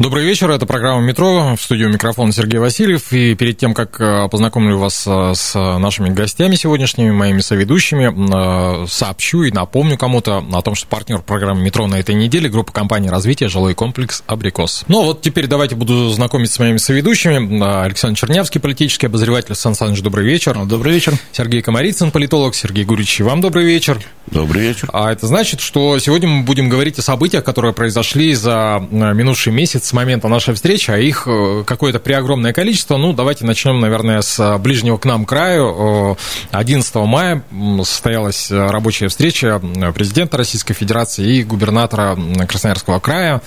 Добрый 0.00 0.24
вечер, 0.24 0.50
это 0.50 0.64
программа 0.64 1.02
«Метро», 1.02 1.56
в 1.56 1.60
студию 1.60 1.90
микрофон 1.90 2.32
Сергей 2.32 2.58
Васильев, 2.58 3.12
и 3.12 3.34
перед 3.34 3.58
тем, 3.58 3.74
как 3.74 4.00
э, 4.00 4.28
познакомлю 4.30 4.78
вас 4.78 5.04
э, 5.06 5.32
с 5.34 5.52
нашими 5.54 6.08
гостями 6.08 6.54
сегодняшними, 6.54 7.10
моими 7.10 7.40
соведущими, 7.40 8.84
э, 8.84 8.86
сообщу 8.86 9.42
и 9.42 9.50
напомню 9.52 9.98
кому-то 9.98 10.42
о 10.54 10.62
том, 10.62 10.74
что 10.74 10.86
партнер 10.86 11.18
программы 11.18 11.60
«Метро» 11.60 11.86
на 11.86 11.96
этой 11.96 12.14
неделе– 12.14 12.48
группа 12.50 12.72
компании 12.72 13.10
развития 13.10 13.48
«Жилой 13.48 13.74
комплекс 13.74 14.22
Абрикос». 14.26 14.84
Ну, 14.88 15.02
вот 15.02 15.20
теперь 15.20 15.48
давайте 15.48 15.74
буду 15.74 16.08
знакомить 16.08 16.50
с 16.50 16.58
моими 16.58 16.78
соведущими. 16.78 17.62
Александр 17.84 18.18
Чернявский, 18.18 18.58
политический 18.58 19.04
обозреватель. 19.04 19.54
Сан 19.54 19.74
Саныч, 19.74 20.00
добрый 20.00 20.24
вечер. 20.24 20.58
Добрый 20.64 20.94
вечер. 20.94 21.12
Сергей 21.32 21.60
Комарицын, 21.60 22.10
политолог. 22.10 22.54
Сергей 22.54 22.86
Гурич, 22.86 23.20
вам 23.20 23.42
добрый 23.42 23.66
вечер. 23.66 24.00
Добрый 24.28 24.62
вечер. 24.62 24.88
А 24.94 25.12
это 25.12 25.26
значит, 25.26 25.60
что 25.60 25.98
сегодня 25.98 26.26
мы 26.26 26.44
будем 26.44 26.70
говорить 26.70 26.98
о 26.98 27.02
событиях, 27.02 27.44
которые 27.44 27.74
произошли 27.74 28.32
за 28.32 28.82
минувший 28.90 29.52
месяц 29.52 29.89
с 29.90 29.92
момента 29.92 30.28
нашей 30.28 30.54
встречи, 30.54 30.88
а 30.92 30.98
их 30.98 31.24
э, 31.26 31.64
какое-то 31.66 31.98
преогромное 31.98 32.52
количество. 32.52 32.96
Ну, 32.96 33.12
давайте 33.12 33.44
начнем, 33.44 33.80
наверное, 33.80 34.22
с 34.22 34.58
ближнего 34.58 34.98
к 34.98 35.04
нам 35.04 35.24
краю. 35.24 36.16
11 36.52 36.94
мая 36.94 37.42
состоялась 37.82 38.52
рабочая 38.52 39.08
встреча 39.08 39.60
президента 39.92 40.36
Российской 40.36 40.74
Федерации 40.74 41.38
и 41.38 41.42
губернатора 41.42 42.16
Красноярского 42.46 43.00
края. 43.00 43.42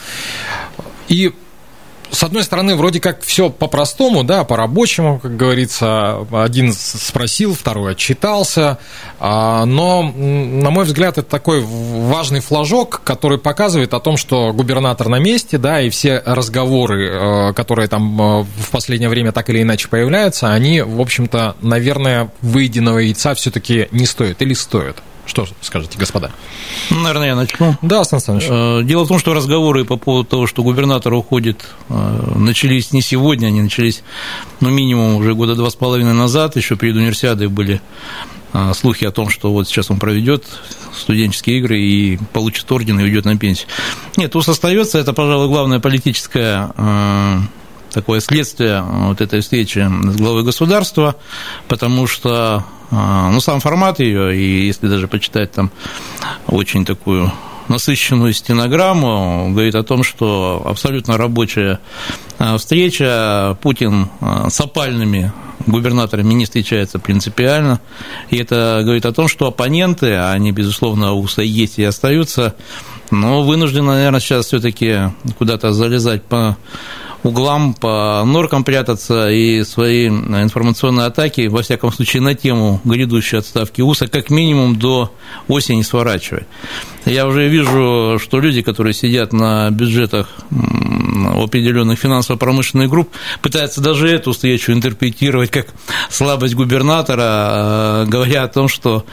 И 1.08 1.34
с 2.14 2.24
одной 2.24 2.44
стороны, 2.44 2.76
вроде 2.76 3.00
как 3.00 3.22
все 3.24 3.50
по-простому, 3.50 4.24
да, 4.24 4.44
по-рабочему, 4.44 5.20
как 5.20 5.36
говорится. 5.36 6.26
Один 6.32 6.72
спросил, 6.74 7.56
второй 7.56 7.94
отчитался. 7.94 8.78
А, 9.20 9.66
но, 9.66 10.04
на 10.04 10.70
мой 10.70 10.86
взгляд, 10.86 11.18
это 11.18 11.28
такой 11.28 11.62
важный 11.62 12.40
флажок, 12.40 13.02
который 13.04 13.40
показывает 13.40 13.96
о 13.96 14.00
том, 14.00 14.18
что 14.18 14.54
губернатор 14.54 15.10
на 15.10 15.18
месте, 15.18 15.58
да, 15.58 15.82
и 15.82 15.90
все 15.90 16.22
разговоры, 16.24 17.10
э, 17.10 17.54
которые 17.54 17.88
там 17.88 18.22
э, 18.22 18.44
в 18.44 18.70
последнее 18.70 19.10
время 19.10 19.32
так 19.32 19.50
или 19.50 19.64
иначе 19.64 19.88
появляются, 19.88 20.54
они, 20.54 20.82
в 20.82 21.02
общем-то, 21.02 21.56
наверное, 21.62 22.32
выеденного 22.42 23.00
яйца 23.00 23.34
все-таки 23.34 23.88
не 23.92 24.06
стоят 24.06 24.42
или 24.44 24.54
стоят. 24.54 24.98
Что 25.26 25.48
скажете, 25.62 25.98
господа? 25.98 26.32
Ну, 26.90 27.00
наверное, 27.00 27.28
я 27.28 27.36
начну. 27.36 27.76
Да, 27.82 28.04
Сан 28.04 28.20
Саныч. 28.20 28.46
Э, 28.50 28.82
дело 28.84 29.06
в 29.06 29.08
том, 29.08 29.20
что 29.20 29.34
разговоры 29.34 29.86
по 29.86 29.96
поводу 29.96 30.28
того, 30.28 30.48
что 30.48 30.64
губернатор 30.64 31.14
уходит, 31.14 31.66
э, 31.90 32.34
начались 32.36 32.92
не 32.92 33.02
сегодня, 33.02 33.48
они 33.48 33.62
начались, 33.62 34.04
ну, 34.60 34.70
минимум 34.70 35.16
уже 35.16 35.34
года 35.34 35.56
два 35.56 35.70
с 35.70 35.76
половиной 35.76 36.14
назад, 36.14 36.58
еще 36.58 36.76
перед 36.76 36.96
универсиадой 36.96 37.48
были 37.48 37.82
э, 38.52 38.74
слухи 38.74 39.06
о 39.06 39.12
том, 39.12 39.30
что 39.30 39.54
вот 39.54 39.68
сейчас 39.68 39.90
он 39.90 39.98
проведет 39.98 40.44
студенческие 40.94 41.60
игры 41.60 41.80
и 41.80 42.20
получит 42.34 42.70
орден 42.72 43.00
и 43.00 43.04
уйдет 43.04 43.24
на 43.24 43.38
пенсию. 43.38 43.70
Нет, 44.18 44.36
ус 44.36 44.50
остается, 44.50 45.00
это, 45.00 45.14
пожалуй, 45.14 45.48
главное 45.48 45.80
политическое 45.80 46.70
такое 47.94 48.20
следствие 48.20 48.82
вот 48.82 49.22
этой 49.22 49.42
встречи 49.42 49.80
с 49.80 50.16
главой 50.18 50.44
государства, 50.44 51.16
потому 51.68 52.08
что 52.08 52.66
а, 52.92 53.30
ну, 53.32 53.40
сам 53.40 53.60
формат 53.60 54.00
ее, 54.00 54.36
и 54.36 54.68
если 54.68 54.88
даже 54.88 55.08
почитать 55.08 55.52
там 55.52 55.72
очень 56.48 56.86
такую 56.86 57.32
насыщенную 57.68 58.34
стенограмму, 58.34 59.50
говорит 59.52 59.76
о 59.76 59.84
том, 59.84 60.04
что 60.04 60.62
абсолютно 60.66 61.18
рабочая 61.18 61.80
а, 62.38 62.58
встреча, 62.58 63.58
Путин 63.62 64.10
а, 64.20 64.50
с 64.50 64.60
опальными 64.60 65.32
губернаторами 65.66 66.34
не 66.34 66.46
встречается 66.46 67.00
принципиально, 67.00 67.80
и 68.30 68.38
это 68.38 68.82
говорит 68.84 69.06
о 69.06 69.14
том, 69.14 69.28
что 69.28 69.48
оппоненты, 69.48 70.16
они, 70.18 70.52
безусловно, 70.52 71.14
у 71.14 71.26
есть 71.38 71.80
и 71.80 71.84
остаются, 71.84 72.56
но 73.12 73.44
вынуждены, 73.44 73.94
наверное, 73.94 74.20
сейчас 74.20 74.48
все 74.48 74.60
таки 74.60 74.98
куда-то 75.38 75.72
залезать 75.72 76.24
по 76.24 76.58
углам, 77.24 77.74
по 77.74 78.24
норкам 78.26 78.64
прятаться 78.64 79.30
и 79.30 79.64
свои 79.64 80.08
информационные 80.08 81.08
атаки, 81.08 81.48
во 81.48 81.62
всяком 81.62 81.92
случае, 81.92 82.22
на 82.22 82.36
тему 82.36 82.82
грядущей 82.84 83.40
отставки 83.40 83.82
УСа, 83.82 84.08
как 84.08 84.30
минимум 84.30 84.78
до 84.78 85.14
осени 85.48 85.82
сворачивать. 85.82 86.46
Я 87.06 87.28
уже 87.28 87.50
вижу, 87.50 88.20
что 88.22 88.40
люди, 88.40 88.62
которые 88.62 88.94
сидят 88.94 89.34
на 89.34 89.70
бюджетах 89.72 90.30
определенных 91.36 92.00
финансово-промышленных 92.00 92.90
групп, 92.90 93.10
пытаются 93.42 93.82
даже 93.82 94.10
эту 94.10 94.32
встречу 94.32 94.72
интерпретировать 94.72 95.52
как 95.52 95.68
слабость 96.10 96.56
губернатора, 96.56 97.24
а, 97.26 98.06
говоря 98.06 98.44
о 98.44 98.48
том, 98.48 98.68
что 98.68 99.06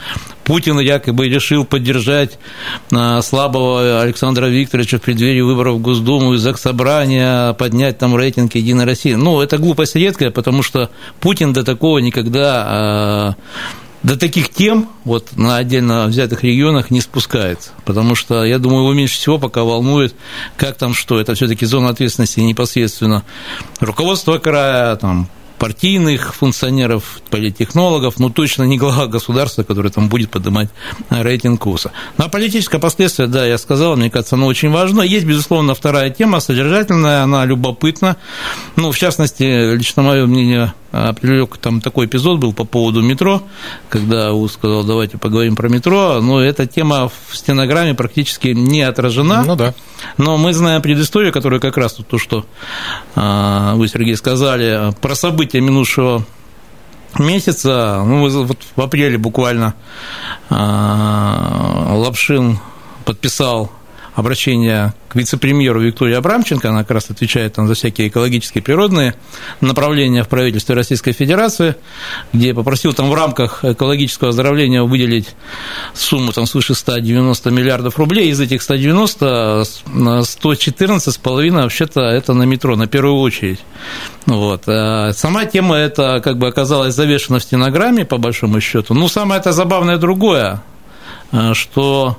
Путин 0.43 0.79
якобы 0.79 1.27
решил 1.29 1.65
поддержать 1.65 2.39
а, 2.91 3.21
слабого 3.21 4.01
Александра 4.01 4.47
Викторовича 4.47 4.97
в 4.97 5.01
преддверии 5.01 5.41
выборов 5.41 5.75
в 5.75 5.81
Госдуму 5.81 6.33
и 6.33 6.37
Заксобрания, 6.37 7.53
поднять 7.53 7.97
там 7.97 8.15
рейтинг 8.15 8.55
Единой 8.55 8.85
России. 8.85 9.13
Ну, 9.13 9.41
это 9.41 9.57
глупость 9.57 9.95
редкая, 9.95 10.31
потому 10.31 10.63
что 10.63 10.89
Путин 11.19 11.53
до 11.53 11.63
такого 11.63 11.99
никогда 11.99 12.65
а, 12.67 13.35
до 14.03 14.17
таких 14.17 14.49
тем 14.49 14.89
вот 15.03 15.37
на 15.37 15.57
отдельно 15.57 16.07
взятых 16.07 16.43
регионах 16.43 16.89
не 16.89 17.01
спускается, 17.01 17.71
потому 17.85 18.15
что, 18.15 18.43
я 18.43 18.57
думаю, 18.57 18.83
его 18.83 18.93
меньше 18.93 19.15
всего 19.15 19.37
пока 19.37 19.63
волнует, 19.63 20.15
как 20.57 20.75
там 20.77 20.93
что, 20.93 21.19
это 21.19 21.35
все 21.35 21.47
таки 21.47 21.65
зона 21.65 21.89
ответственности 21.89 22.39
непосредственно 22.39 23.23
руководство 23.79 24.37
края, 24.39 24.95
там, 24.95 25.29
партийных 25.61 26.33
функционеров, 26.33 27.21
политтехнологов, 27.29 28.17
но 28.19 28.31
точно 28.31 28.63
не 28.63 28.79
глава 28.79 29.05
государства, 29.05 29.61
который 29.61 29.91
там 29.91 30.09
будет 30.09 30.31
поднимать 30.31 30.69
рейтинг 31.11 31.61
курса. 31.61 31.91
Ну, 32.17 32.25
а 32.25 32.29
политическое 32.29 32.79
последствие, 32.79 33.27
да, 33.27 33.45
я 33.45 33.59
сказал, 33.59 33.95
мне 33.95 34.09
кажется, 34.09 34.33
оно 34.33 34.47
очень 34.47 34.71
важно. 34.71 35.03
Есть, 35.03 35.27
безусловно, 35.27 35.75
вторая 35.75 36.09
тема, 36.09 36.39
содержательная, 36.39 37.21
она 37.21 37.45
любопытна. 37.45 38.17
Ну, 38.75 38.91
в 38.91 38.97
частности, 38.97 39.75
лично 39.75 40.01
мое 40.01 40.25
мнение 40.25 40.73
привлек 40.91 41.57
там 41.57 41.79
такой 41.79 42.05
эпизод 42.05 42.39
был 42.39 42.53
по 42.53 42.65
поводу 42.65 43.01
метро, 43.01 43.43
когда 43.89 44.33
УЗ 44.33 44.53
сказал, 44.53 44.83
давайте 44.83 45.17
поговорим 45.17 45.55
про 45.55 45.69
метро, 45.69 46.19
но 46.21 46.41
эта 46.41 46.67
тема 46.67 47.09
в 47.09 47.37
стенограмме 47.37 47.93
практически 47.93 48.49
не 48.49 48.81
отражена. 48.81 49.43
Ну 49.45 49.55
да. 49.55 49.73
Но 50.17 50.37
мы 50.37 50.53
знаем 50.53 50.81
предысторию, 50.81 51.31
которая 51.31 51.59
как 51.59 51.77
раз 51.77 51.93
то, 51.93 52.17
что 52.17 52.45
а, 53.15 53.75
вы, 53.75 53.87
Сергей, 53.87 54.17
сказали, 54.17 54.93
про 54.99 55.15
события 55.15 55.50
минувшего 55.59 56.23
месяца, 57.19 58.03
ну, 58.05 58.29
вот 58.43 58.57
в 58.75 58.81
апреле 58.81 59.17
буквально 59.17 59.75
а, 60.49 61.93
Лапшин 61.95 62.59
подписал 63.05 63.71
обращение 64.15 64.93
к 65.07 65.15
вице-премьеру 65.15 65.81
Виктории 65.81 66.15
Абрамченко, 66.15 66.69
она 66.69 66.79
как 66.79 66.91
раз 66.91 67.09
отвечает 67.09 67.53
там, 67.53 67.67
за 67.67 67.73
всякие 67.73 68.07
экологические 68.07 68.61
природные 68.61 69.15
направления 69.61 70.23
в 70.23 70.27
правительстве 70.27 70.75
Российской 70.75 71.11
Федерации, 71.11 71.75
где 72.33 72.53
попросил 72.53 72.93
там 72.93 73.09
в 73.09 73.13
рамках 73.13 73.63
экологического 73.63 74.29
оздоровления 74.29 74.83
выделить 74.83 75.35
сумму 75.93 76.31
там, 76.31 76.45
свыше 76.45 76.75
190 76.75 77.51
миллиардов 77.51 77.97
рублей, 77.97 78.29
из 78.29 78.39
этих 78.39 78.61
190 78.61 79.63
114,5 79.85 81.51
вообще-то 81.51 82.01
это 82.01 82.33
на 82.33 82.43
метро, 82.43 82.75
на 82.75 82.87
первую 82.87 83.19
очередь. 83.19 83.59
Вот. 84.25 84.63
А 84.67 85.11
сама 85.13 85.45
тема 85.45 85.75
эта 85.75 86.21
как 86.23 86.37
бы 86.37 86.47
оказалась 86.47 86.95
завешена 86.95 87.39
в 87.39 87.43
стенограмме, 87.43 88.05
по 88.05 88.17
большому 88.17 88.59
счету. 88.61 88.93
Ну, 88.93 89.07
самое 89.07 89.39
это 89.39 89.51
забавное 89.51 89.97
другое, 89.97 90.61
что 91.53 92.17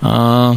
а, 0.00 0.54
а, 0.54 0.56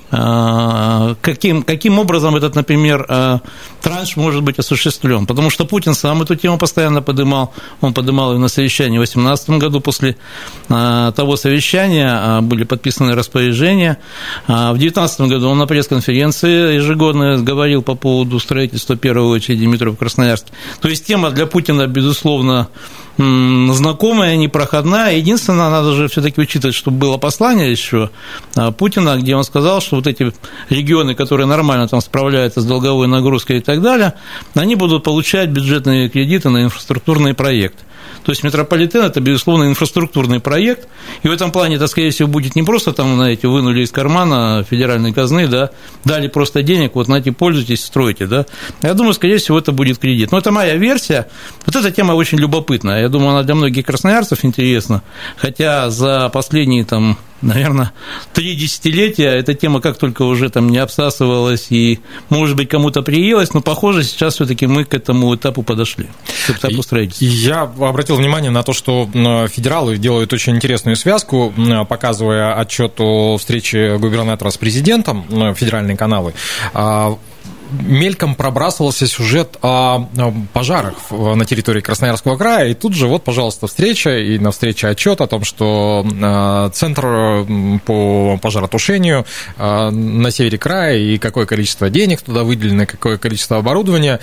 каким, 0.11 1.63
каким 1.63 1.99
образом 1.99 2.35
этот, 2.35 2.55
например, 2.55 3.05
а, 3.07 3.39
транш 3.81 4.17
может 4.17 4.43
быть 4.43 4.59
осуществлен. 4.59 5.25
Потому 5.25 5.49
что 5.49 5.65
Путин 5.65 5.93
сам 5.93 6.21
эту 6.21 6.35
тему 6.35 6.57
постоянно 6.57 7.01
поднимал. 7.01 7.53
Он 7.79 7.93
поднимал 7.93 8.33
ее 8.33 8.39
на 8.39 8.49
совещании 8.49 8.97
в 8.97 9.01
2018 9.01 9.49
году. 9.51 9.79
После 9.79 10.17
а, 10.69 11.11
того 11.13 11.37
совещания 11.37 12.41
были 12.41 12.65
подписаны 12.65 13.15
распоряжения. 13.15 13.97
В 14.47 14.73
2019 14.73 15.21
году 15.21 15.49
он 15.49 15.57
на 15.57 15.65
пресс-конференции 15.65 16.75
ежегодно 16.75 17.37
говорил 17.41 17.81
по 17.81 17.95
поводу 17.95 18.39
строительства 18.39 18.97
первой 18.97 19.37
очереди 19.37 19.65
метро 19.65 19.91
в 19.91 19.95
Красноярске. 19.95 20.51
То 20.81 20.89
есть 20.89 21.05
тема 21.05 21.31
для 21.31 21.45
Путина, 21.45 21.87
безусловно, 21.87 22.67
знакомая, 23.17 24.35
непроходная. 24.35 25.15
Единственное, 25.15 25.69
надо 25.69 25.93
же 25.93 26.07
все-таки 26.07 26.41
учитывать, 26.41 26.75
что 26.75 26.91
было 26.91 27.17
послание 27.17 27.71
еще 27.71 28.09
Путина, 28.77 29.17
где 29.17 29.35
он 29.35 29.43
сказал, 29.43 29.81
что 29.81 30.00
вот 30.01 30.07
эти 30.07 30.33
регионы, 30.69 31.15
которые 31.15 31.47
нормально 31.47 31.87
там 31.87 32.01
справляются 32.01 32.61
с 32.61 32.65
долговой 32.65 33.07
нагрузкой 33.07 33.57
и 33.57 33.61
так 33.61 33.81
далее, 33.81 34.13
они 34.55 34.75
будут 34.75 35.03
получать 35.03 35.49
бюджетные 35.49 36.09
кредиты 36.09 36.49
на 36.49 36.63
инфраструктурный 36.63 37.33
проект. 37.33 37.75
То 38.23 38.31
есть 38.31 38.43
метрополитен– 38.43 39.01
это, 39.03 39.19
безусловно, 39.19 39.65
инфраструктурный 39.65 40.39
проект, 40.39 40.87
и 41.23 41.27
в 41.27 41.31
этом 41.31 41.51
плане 41.51 41.77
это, 41.77 41.87
скорее 41.87 42.11
всего, 42.11 42.27
будет 42.27 42.55
не 42.55 42.63
просто 42.63 42.93
там, 42.93 43.15
знаете, 43.15 43.47
вынули 43.47 43.81
из 43.81 43.91
кармана 43.91 44.63
федеральной 44.69 45.11
казны, 45.11 45.47
да, 45.47 45.71
дали 46.05 46.27
просто 46.27 46.61
денег, 46.61 46.93
вот, 46.93 47.07
знаете, 47.07 47.31
пользуйтесь, 47.31 47.83
стройте, 47.83 48.27
да. 48.27 48.45
Я 48.83 48.93
думаю, 48.93 49.13
скорее 49.13 49.37
всего, 49.37 49.57
это 49.57 49.71
будет 49.71 49.97
кредит. 49.97 50.31
Но 50.31 50.37
это 50.37 50.51
моя 50.51 50.75
версия. 50.75 51.27
Вот 51.65 51.75
эта 51.75 51.91
тема 51.91 52.13
очень 52.13 52.37
любопытная. 52.37 53.01
Я 53.01 53.09
думаю, 53.09 53.31
она 53.31 53.43
для 53.43 53.55
многих 53.55 53.85
красноярцев 53.85 54.45
интересна, 54.45 55.01
хотя 55.37 55.89
за 55.89 56.29
последние 56.29 56.85
там 56.85 57.17
наверное, 57.41 57.91
три 58.33 58.55
десятилетия 58.55 59.29
эта 59.29 59.53
тема 59.53 59.81
как 59.81 59.97
только 59.97 60.23
уже 60.23 60.49
там 60.49 60.69
не 60.69 60.77
обсасывалась 60.77 61.67
и, 61.69 61.99
может 62.29 62.55
быть, 62.55 62.69
кому-то 62.69 63.01
приелась, 63.01 63.53
но, 63.53 63.61
похоже, 63.61 64.03
сейчас 64.03 64.35
все 64.35 64.45
таки 64.45 64.67
мы 64.67 64.85
к 64.85 64.93
этому 64.93 65.35
этапу 65.35 65.63
подошли, 65.63 66.07
к 66.47 66.51
этапу 66.51 66.81
строительства. 66.83 67.25
Я 67.25 67.61
обратил 67.61 68.15
внимание 68.15 68.51
на 68.51 68.63
то, 68.63 68.73
что 68.73 69.09
федералы 69.51 69.97
делают 69.97 70.33
очень 70.33 70.55
интересную 70.55 70.95
связку, 70.95 71.53
показывая 71.87 72.59
отчет 72.59 72.93
о 72.99 73.37
встрече 73.37 73.97
губернатора 73.97 74.49
с 74.49 74.57
президентом, 74.57 75.25
федеральные 75.55 75.97
каналы 75.97 76.33
а, 76.73 77.17
мельком 77.71 78.35
пробрасывался 78.35 79.07
сюжет 79.07 79.57
о 79.61 80.07
пожарах 80.53 80.95
на 81.11 81.45
территории 81.45 81.81
Красноярского 81.81 82.37
края, 82.37 82.69
и 82.69 82.73
тут 82.73 82.93
же 82.93 83.07
вот, 83.07 83.23
пожалуйста, 83.23 83.67
встреча, 83.67 84.17
и 84.17 84.37
на 84.39 84.51
встрече 84.51 84.87
отчет 84.87 85.21
о 85.21 85.27
том, 85.27 85.43
что 85.43 86.05
а, 86.21 86.69
Центр 86.69 87.45
по 87.85 88.37
пожаротушению 88.41 89.25
а, 89.57 89.89
на 89.91 90.31
севере 90.31 90.57
края, 90.57 90.97
и 90.97 91.17
какое 91.17 91.45
количество 91.45 91.89
денег 91.89 92.21
туда 92.21 92.43
выделено, 92.43 92.85
какое 92.85 93.17
количество 93.17 93.57
оборудования. 93.57 94.19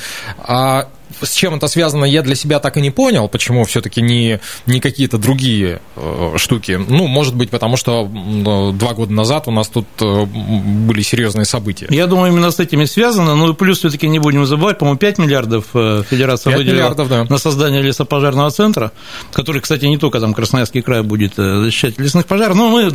С 1.20 1.32
чем 1.32 1.54
это 1.54 1.66
связано, 1.68 2.04
я 2.04 2.22
для 2.22 2.34
себя 2.34 2.60
так 2.60 2.76
и 2.76 2.80
не 2.80 2.90
понял, 2.90 3.28
почему 3.28 3.64
все-таки 3.64 4.00
не, 4.00 4.40
не 4.66 4.80
какие-то 4.80 5.18
другие 5.18 5.80
э, 5.96 6.34
штуки. 6.36 6.78
Ну, 6.88 7.06
может 7.06 7.34
быть, 7.34 7.50
потому 7.50 7.76
что 7.76 8.06
два 8.06 8.94
года 8.94 9.12
назад 9.12 9.48
у 9.48 9.50
нас 9.50 9.68
тут 9.68 9.86
э, 10.00 10.24
были 10.24 11.02
серьезные 11.02 11.44
события. 11.44 11.86
Я 11.90 12.06
думаю, 12.06 12.32
именно 12.32 12.50
с 12.50 12.60
этими 12.60 12.84
связано. 12.84 13.34
Ну 13.34 13.52
и 13.52 13.54
плюс 13.54 13.78
все-таки 13.78 14.08
не 14.08 14.18
будем 14.18 14.46
забывать, 14.46 14.78
по-моему, 14.78 14.98
5 14.98 15.18
миллиардов 15.18 15.66
э, 15.74 16.02
Федерация 16.08 16.56
выделила 16.56 16.74
миллиардов, 16.74 17.08
да. 17.08 17.24
на 17.24 17.38
создание 17.38 17.82
лесопожарного 17.82 18.50
центра, 18.50 18.92
который, 19.32 19.60
кстати, 19.60 19.86
не 19.86 19.98
только 19.98 20.20
там 20.20 20.34
Красноярский 20.34 20.82
край 20.82 21.02
будет 21.02 21.34
защищать 21.36 21.98
лесных 21.98 22.26
пожаров, 22.26 22.56
но 22.56 22.68
мы 22.68 22.92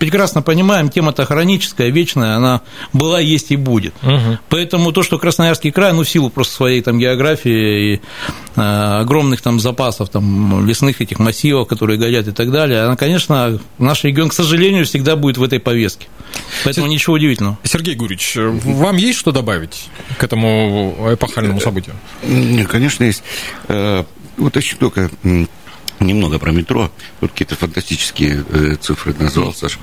прекрасно 0.00 0.40
понимаем, 0.40 0.88
тема-то 0.88 1.26
хроническая, 1.26 1.90
вечная, 1.90 2.36
она 2.36 2.62
была, 2.92 3.20
есть 3.20 3.52
и 3.52 3.56
будет. 3.56 3.94
Угу. 4.02 4.38
Поэтому 4.48 4.92
то, 4.92 5.02
что 5.02 5.18
Красноярский 5.18 5.70
край, 5.70 5.92
ну, 5.92 6.02
в 6.02 6.08
силу 6.08 6.30
просто 6.30 6.54
своей 6.54 6.80
там 6.80 6.98
географии 6.98 7.94
и 7.94 8.00
э, 8.56 8.60
огромных 9.00 9.42
там 9.42 9.60
запасов 9.60 10.08
там 10.08 10.66
лесных 10.66 11.02
этих 11.02 11.18
массивов, 11.18 11.68
которые 11.68 11.98
горят 11.98 12.26
и 12.26 12.32
так 12.32 12.50
далее, 12.50 12.82
она, 12.82 12.96
конечно, 12.96 13.60
наш 13.78 14.02
регион, 14.02 14.30
к 14.30 14.32
сожалению, 14.32 14.86
всегда 14.86 15.16
будет 15.16 15.36
в 15.36 15.42
этой 15.42 15.60
повестке. 15.60 16.06
Поэтому 16.64 16.86
Сергей, 16.86 16.94
ничего 16.94 17.14
удивительного. 17.16 17.58
Сергей 17.62 17.94
Гурич, 17.94 18.36
вам 18.36 18.96
есть 18.96 19.18
что 19.18 19.32
добавить 19.32 19.88
к 20.16 20.24
этому 20.24 20.96
эпохальному 21.12 21.60
событию? 21.60 21.94
Нет, 22.22 22.68
конечно, 22.68 23.04
есть. 23.04 23.22
Э, 23.68 24.04
вот 24.38 24.56
еще 24.56 24.76
только 24.76 25.10
немного 26.00 26.38
про 26.38 26.52
метро. 26.52 26.90
Тут 27.20 27.32
какие-то 27.32 27.56
фантастические 27.56 28.44
э, 28.48 28.76
цифры 28.80 29.14
назвал 29.18 29.52
Саша. 29.52 29.78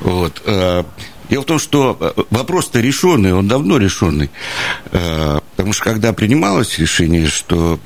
Вот. 0.00 0.42
Э, 0.44 0.84
дело 1.28 1.42
в 1.42 1.46
том, 1.46 1.58
что 1.58 1.96
э, 2.00 2.22
вопрос-то 2.30 2.80
решенный, 2.80 3.32
он 3.32 3.48
давно 3.48 3.78
решенный. 3.78 4.30
Потому 4.90 5.72
что 5.72 5.84
когда 5.84 6.12
принималось 6.12 6.78
решение, 6.78 7.26
что 7.26 7.78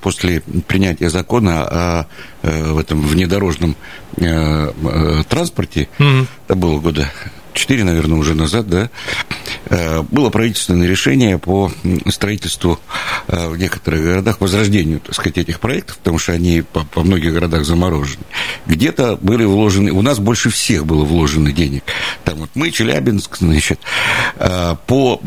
после 0.00 0.42
принятия 0.66 1.10
закона 1.10 1.62
о 1.62 2.06
в 2.42 2.78
этом 2.78 3.00
внедорожном 3.06 3.76
транспорте, 5.28 5.88
mm-hmm. 5.98 6.26
это 6.46 6.54
было 6.54 6.80
года 6.80 7.10
четыре, 7.54 7.84
наверное, 7.84 8.18
уже 8.18 8.34
назад, 8.34 8.68
да, 8.68 8.90
э, 9.41 9.41
было 10.10 10.30
правительственное 10.30 10.86
решение 10.86 11.38
по 11.38 11.70
строительству 12.08 12.78
э, 13.28 13.48
в 13.48 13.56
некоторых 13.56 14.02
городах, 14.02 14.40
возрождению, 14.40 15.00
так 15.00 15.14
сказать, 15.14 15.38
этих 15.38 15.60
проектов, 15.60 15.98
потому 15.98 16.18
что 16.18 16.32
они 16.32 16.62
по, 16.62 16.84
по 16.84 17.02
многих 17.02 17.32
городах 17.32 17.64
заморожены. 17.64 18.24
Где-то 18.66 19.16
были 19.20 19.44
вложены, 19.44 19.90
у 19.92 20.02
нас 20.02 20.18
больше 20.18 20.50
всех 20.50 20.84
было 20.84 21.04
вложено 21.04 21.52
денег. 21.52 21.84
Там 22.24 22.38
вот 22.38 22.50
мы, 22.54 22.70
Челябинск, 22.70 23.36
значит, 23.38 23.80
э, 24.36 24.76
по 24.86 25.20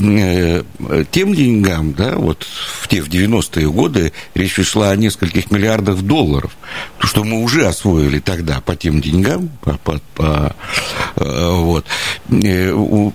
тем 1.12 1.34
деньгам, 1.34 1.94
да, 1.94 2.16
вот 2.16 2.44
в 2.44 2.88
те, 2.88 3.02
в 3.02 3.10
90-е 3.10 3.70
годы 3.72 4.14
речь 4.34 4.56
шла 4.66 4.92
о 4.92 4.96
нескольких 4.96 5.52
миллиардах 5.52 6.02
долларов, 6.02 6.56
то, 7.00 7.08
что 7.08 7.24
мы 7.24 7.42
уже 7.42 7.66
освоили 7.66 8.20
тогда 8.20 8.62
по 8.62 8.76
тем 8.76 9.02
деньгам, 9.02 9.50
по, 9.62 9.78
по, 9.78 10.00
по, 10.16 10.56
вот, 11.16 11.86
Э, 12.44 13.12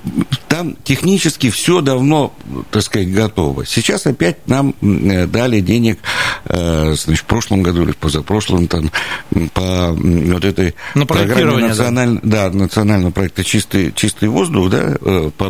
там 0.48 0.76
технически 0.84 1.19
все 1.28 1.80
давно, 1.80 2.32
так 2.70 2.82
сказать, 2.82 3.12
готово. 3.12 3.66
Сейчас 3.66 4.06
опять 4.06 4.46
нам 4.48 4.74
э, 4.80 5.26
дали 5.26 5.60
денег, 5.60 5.98
э, 6.46 6.94
значит, 6.96 7.24
в 7.24 7.26
прошлом 7.26 7.62
году 7.62 7.82
или 7.82 7.92
позапрошлом, 7.92 8.66
там, 8.68 8.90
по 9.52 9.92
вот 9.92 10.44
этой 10.44 10.74
На 10.94 11.06
программе 11.06 11.68
националь... 11.68 12.20
да. 12.22 12.50
да, 12.50 12.58
национального 12.58 13.10
проекта 13.10 13.44
«Чистый, 13.44 13.92
чистый 13.94 14.28
воздух», 14.28 14.70
да, 14.70 14.96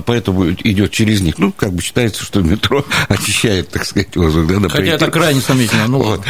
поэтому 0.05 0.51
идет 0.51 0.91
через 0.91 1.21
них. 1.21 1.39
Ну, 1.39 1.53
как 1.53 1.73
бы 1.73 1.83
считается, 1.83 2.25
что 2.25 2.41
метро 2.41 2.85
очищает, 3.09 3.69
так 3.71 3.85
сказать, 3.85 4.17
воздух. 4.17 4.47
Да, 4.63 4.69
Хотя 4.69 4.93
это 4.93 5.11
крайне 5.11 5.41
сомнительно. 5.41 5.87
Ну, 5.87 6.03
вот. 6.03 6.25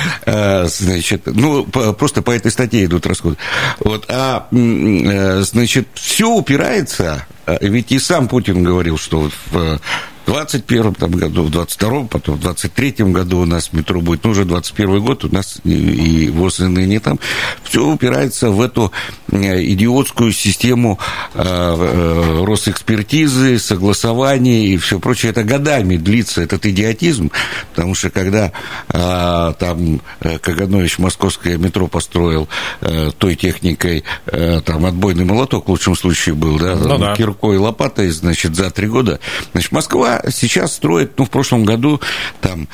Значит, 0.71 1.23
ну, 1.27 1.65
просто 1.65 2.23
по 2.23 2.31
этой 2.31 2.51
статье 2.51 2.85
идут 2.85 3.07
расходы. 3.07 3.37
Вот, 3.79 4.07
а, 4.09 4.49
значит, 4.51 5.89
все 5.95 6.29
упирается 6.31 7.27
ведь 7.47 7.93
и 7.93 7.99
сам 7.99 8.29
Путин 8.29 8.63
говорил, 8.63 8.99
что 8.99 9.31
в 9.51 9.81
21 10.31 10.95
там, 10.95 11.11
году, 11.11 11.43
в 11.43 11.51
22 11.51 12.05
потом 12.05 12.37
в 12.37 12.41
23 12.41 12.93
году 13.07 13.41
у 13.41 13.45
нас 13.47 13.73
метро 13.73 14.01
будет, 14.01 14.23
ну, 14.23 14.31
уже 14.31 14.45
21 14.45 15.01
год, 15.01 15.25
у 15.25 15.29
нас 15.35 15.59
и, 15.65 15.71
и 15.71 16.29
ВОЗ, 16.29 16.61
и 16.61 16.65
ныне 16.65 17.01
там, 17.01 17.19
все 17.65 17.85
упирается 17.85 18.51
в 18.51 18.61
эту 18.61 18.93
э, 19.33 19.65
идиотскую 19.65 20.31
систему 20.31 21.01
э, 21.35 21.43
э, 21.43 22.45
Росэкспертизы, 22.45 23.59
согласования 23.59 24.67
и 24.67 24.77
все 24.77 25.01
прочее. 25.01 25.31
Это 25.31 25.43
годами 25.43 25.97
длится 25.97 26.43
этот 26.43 26.65
идиотизм, 26.65 27.33
потому 27.75 27.97
что 27.97 28.11
когда 28.11 28.53
э, 28.89 29.53
там 29.59 30.01
э, 30.21 30.39
Каганович 30.39 30.99
московское 30.99 31.59
метро 31.59 31.89
построил 31.89 32.49
э, 32.83 33.11
той 33.19 33.35
техникой, 33.35 34.05
э, 34.27 34.61
там 34.65 34.87
отбойный 34.87 35.25
молоток 35.25 35.67
в 35.67 35.71
лучшем 35.71 35.97
случае 35.97 36.37
был, 36.37 36.57
да, 36.57 36.77
ну, 36.77 36.99
да. 36.99 37.17
киркой 37.17 37.57
и 37.57 37.59
лопатой, 37.59 38.11
значит, 38.11 38.55
за 38.55 38.71
три 38.71 38.87
года, 38.87 39.19
значит, 39.53 39.73
Москва 39.73 40.20
сейчас 40.31 40.75
строит, 40.75 41.19
ну, 41.19 41.25
в 41.25 41.31
прошлом 41.31 41.65
году 41.65 42.01
там 42.41 42.69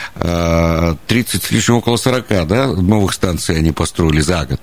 30 1.06 1.42
с 1.42 1.50
лишним, 1.50 1.76
около 1.76 1.96
40, 1.96 2.46
да, 2.46 2.66
новых 2.66 3.12
станций 3.12 3.56
они 3.58 3.72
построили 3.72 4.20
за 4.20 4.44
год. 4.44 4.60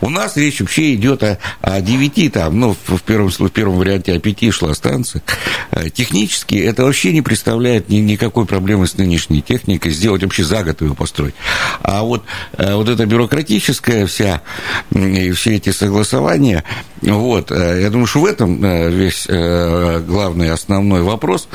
У 0.00 0.08
нас 0.08 0.36
речь 0.36 0.60
вообще 0.60 0.94
идет 0.94 1.22
о, 1.22 1.38
о 1.60 1.80
9, 1.80 2.32
там, 2.32 2.58
ну, 2.58 2.76
в 2.86 3.02
первом, 3.02 3.30
в 3.30 3.50
первом 3.50 3.76
варианте 3.76 4.12
о 4.12 4.20
5 4.20 4.52
шла 4.52 4.74
станция. 4.74 5.22
Э, 5.70 5.88
технически 5.90 6.56
это 6.56 6.84
вообще 6.84 7.12
не 7.12 7.22
представляет 7.22 7.88
ни, 7.88 7.96
никакой 7.96 8.46
проблемы 8.46 8.86
с 8.86 8.96
нынешней 8.96 9.42
техникой, 9.42 9.92
сделать 9.92 10.22
вообще 10.22 10.44
за 10.44 10.62
год 10.62 10.80
его 10.80 10.94
построить. 10.94 11.34
А 11.82 12.02
вот, 12.02 12.24
э, 12.56 12.74
вот 12.74 12.88
эта 12.88 13.06
бюрократическая 13.06 14.06
вся, 14.06 14.42
и 14.90 15.32
все 15.32 15.56
эти 15.56 15.70
согласования, 15.70 16.64
вот, 17.02 17.50
э, 17.50 17.80
я 17.82 17.90
думаю, 17.90 18.06
что 18.06 18.20
в 18.20 18.26
этом 18.26 18.60
весь 18.60 19.26
главный 19.26 20.50
основной 20.50 21.02
вопрос. 21.02 21.48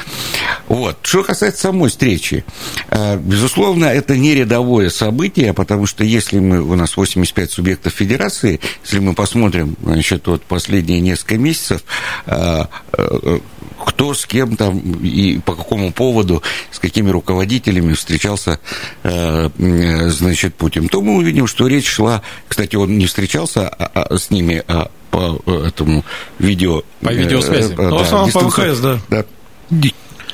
Вот. 0.68 0.98
Что 1.04 1.24
касается 1.24 1.62
самой 1.62 1.90
встречи, 1.90 2.44
э, 2.90 3.18
безусловно, 3.18 3.86
это 3.86 4.18
не 4.18 4.34
рядовое 4.34 4.90
событие, 4.90 5.54
потому 5.54 5.86
что 5.86 6.04
если 6.04 6.40
мы, 6.40 6.62
у 6.62 6.76
нас 6.76 6.98
85 6.98 7.52
субъектов 7.52 7.94
федерации, 7.94 8.60
если 8.84 9.00
мы 9.00 9.14
посмотрим, 9.14 9.76
значит, 9.84 10.26
вот 10.28 10.44
последние 10.44 11.02
несколько 11.02 11.38
месяцев, 11.38 11.84
э, 12.26 12.66
э, 12.94 13.40
кто 13.86 14.14
с 14.14 14.26
кем 14.26 14.56
там 14.56 14.80
и 15.04 15.40
по 15.40 15.54
какому 15.54 15.92
поводу, 15.92 16.42
с 16.72 16.80
какими 16.80 17.10
руководителями 17.10 17.94
встречался, 17.94 18.60
значит, 19.04 20.56
Путин, 20.56 20.88
то 20.88 21.02
мы 21.02 21.18
увидим, 21.18 21.46
что 21.46 21.68
речь 21.68 21.88
шла, 21.88 22.22
кстати, 22.48 22.76
он 22.76 22.98
не 22.98 23.06
встречался 23.06 23.68
а, 23.68 23.92
а, 23.94 24.18
с 24.18 24.32
ними, 24.32 24.64
а 24.68 24.90
по 25.12 25.42
этому 25.46 26.04
видео... 26.40 26.84
По 27.02 27.14
видеосвязи. 27.14 27.74
Э, 27.74 27.76
да, 27.76 27.90
в 27.90 28.02
основном 28.02 28.32
по 28.32 28.50
ВХС, 28.50 28.80
да. 28.80 29.00
да 29.10 29.26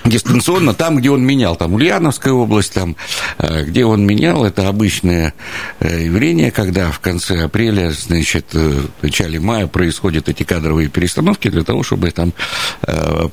дистанционно, 0.05 0.74
там, 0.74 0.98
где 0.98 1.10
он 1.10 1.24
менял, 1.24 1.55
там 1.55 1.74
Ульяновская 1.74 2.34
область, 2.34 2.74
там, 2.74 2.96
э, 3.38 3.65
где 3.65 3.86
он 3.86 4.05
менял, 4.05 4.46
это 4.46 4.67
обычное 4.67 5.34
э, 5.79 6.05
явление, 6.05 6.51
когда 6.51 6.91
в 6.91 7.00
конце 7.00 7.43
апреля, 7.43 7.91
значит, 7.91 8.48
э, 8.53 8.81
в 9.00 9.03
начале 9.03 9.39
мая 9.39 9.67
происходят 9.67 10.29
эти 10.29 10.43
кадровые 10.43 10.89
перестановки 10.89 11.50
для 11.50 11.63
того, 11.63 11.84
чтобы 11.84 12.12
там 12.12 12.34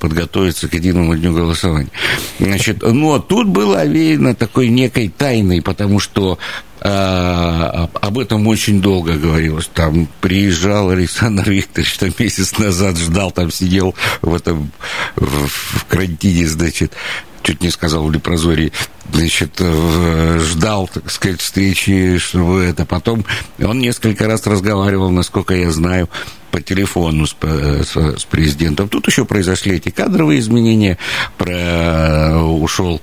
подготовиться 0.01 0.69
к 0.69 0.75
единому 0.75 1.17
дню 1.17 1.33
голосования. 1.33 1.89
Значит, 2.39 2.83
но 2.83 3.19
тут 3.19 3.49
было 3.49 3.81
овеяно 3.81 4.35
такой 4.35 4.69
некой 4.69 5.09
тайной, 5.09 5.63
потому 5.63 5.99
что 6.01 6.39
а, 6.81 7.89
об 7.95 8.19
этом 8.19 8.47
очень 8.47 8.81
долго 8.81 9.15
говорилось. 9.15 9.71
Там 9.73 10.09
приезжал 10.21 10.91
Александр 10.91 11.51
Викторович, 11.51 11.99
там 11.99 12.13
месяц 12.19 12.59
назад 12.59 12.97
ждал, 12.97 13.31
там 13.31 13.51
сидел 13.51 13.95
в 14.23 14.35
этом 14.35 14.71
в, 15.17 15.47
в 15.49 15.85
карантине, 15.87 16.47
значит, 16.47 16.93
чуть 17.43 17.63
не 17.63 17.71
сказал 17.71 18.05
в 18.05 18.13
Лепрозории, 18.13 18.73
значит, 19.13 19.57
э, 19.59 20.41
ждал, 20.41 20.89
так 20.93 21.11
сказать, 21.11 21.41
встречи, 21.41 22.19
чтобы 22.19 22.63
это. 22.63 22.85
Потом 22.85 23.25
он 23.59 23.79
несколько 23.79 24.27
раз 24.27 24.47
разговаривал, 24.47 25.11
насколько 25.11 25.55
я 25.55 25.71
знаю, 25.71 26.09
по 26.51 26.61
телефону 26.61 27.27
с, 27.27 27.37
с, 27.41 27.97
с 28.19 28.25
президентом. 28.25 28.89
Тут 28.89 29.07
еще 29.07 29.25
произошли 29.25 29.77
эти 29.77 29.91
кадровые 29.91 30.41
изменения, 30.41 30.99
про, 31.37 31.53
э, 31.53 32.37
ушел 32.37 33.01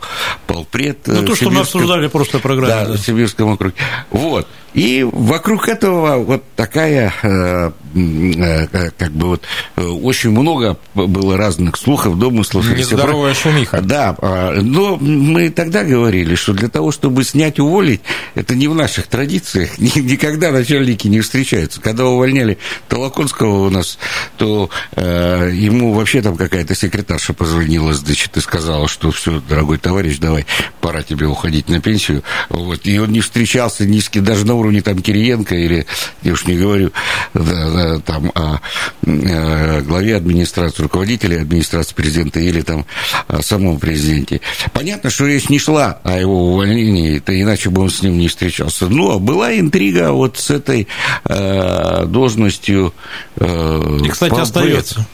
полпред. 0.48 1.00
Ну, 1.08 1.24
то, 1.24 1.36
что 1.36 1.50
мы 1.50 1.62
обсуждали 1.62 2.08
в 2.08 2.12
прошлой 2.12 2.42
программе. 2.42 2.74
Да, 2.74 2.86
да. 2.86 2.94
в 2.94 2.98
Сибирском 2.98 3.54
округе. 3.54 3.76
Вот. 4.12 4.48
И 4.76 5.08
вокруг 5.10 5.70
этого 5.70 6.18
вот 6.18 6.44
такая, 6.58 7.14
э, 7.24 7.72
э, 7.96 8.90
как 8.98 9.12
бы 9.12 9.28
вот, 9.28 9.44
очень 9.78 10.32
много 10.32 10.78
было 10.94 11.38
разных 11.38 11.78
слухов, 11.78 12.20
домыслов. 12.20 12.70
Нездоровая 12.70 13.34
шумиха. 13.34 13.80
Да, 13.82 14.18
а, 14.20 14.54
но 14.62 14.98
мы 14.98 15.50
тогда 15.50 15.86
говорили, 15.86 16.36
что 16.36 16.52
для 16.52 16.68
того, 16.68 16.92
чтобы 16.92 17.24
снять, 17.24 17.58
уволить, 17.58 18.02
это 18.36 18.54
не 18.54 18.68
в 18.68 18.76
наших 18.76 19.08
традициях, 19.08 19.78
никогда 19.78 20.52
начальники 20.52 21.08
не 21.08 21.22
встречаются. 21.22 21.80
Когда 21.80 22.06
увольняли 22.06 22.58
Толоконского 22.90 23.68
у 23.68 23.70
нас, 23.70 23.98
то 24.38 24.70
э, 24.98 25.52
ему 25.54 25.94
вообще 25.94 26.22
там 26.22 26.36
какая-то 26.36 26.76
секретарша 26.76 27.32
позвонила, 27.32 27.94
значит, 27.94 28.36
и 28.36 28.42
сказала, 28.42 28.90
что 28.90 29.12
все, 29.12 29.42
дорогой 29.48 29.78
товарищ, 29.78 30.18
давай, 30.18 30.46
пора 30.82 31.02
тебе 31.02 31.28
уходить 31.28 31.70
на 31.70 31.80
пенсию. 31.80 32.24
Вот. 32.50 32.82
И 32.84 33.00
он 33.00 33.14
не 33.14 33.22
встречался 33.22 33.86
ни 33.86 34.00
с 34.00 34.10
кем, 34.10 34.26
даже 34.26 34.46
на 34.46 34.56
уровне 34.56 34.65
там 34.82 35.00
Кириенко 35.00 35.56
или, 35.56 35.86
я 36.24 36.34
уж 36.34 36.46
не 36.46 36.56
говорю, 36.56 36.92
да, 37.34 37.70
да, 37.72 38.00
там 38.00 38.32
о, 38.36 38.60
о 39.06 39.82
главе 39.82 40.16
администрации, 40.16 40.84
руководителя 40.84 41.42
администрации 41.42 41.94
президента 41.94 42.40
или 42.40 42.62
там 42.62 42.86
о 43.28 43.42
самом 43.42 43.80
президенте. 43.80 44.42
Понятно, 44.74 45.10
что 45.10 45.26
речь 45.26 45.50
не 45.50 45.60
шла 45.60 46.00
о 46.04 46.20
его 46.20 46.52
увольнении, 46.52 47.20
то 47.20 47.40
иначе 47.40 47.70
бы 47.70 47.82
он 47.82 47.90
с 47.90 48.02
ним 48.02 48.18
не 48.18 48.28
встречался. 48.28 48.88
Но 48.88 49.20
была 49.20 49.58
интрига 49.58 50.12
вот 50.12 50.38
с 50.38 50.50
этой 50.50 50.88
э, 51.26 52.06
должностью. 52.06 52.94
Э, 53.38 54.00
И, 54.04 54.10
кстати, 54.10 54.40
остается. 54.40 55.06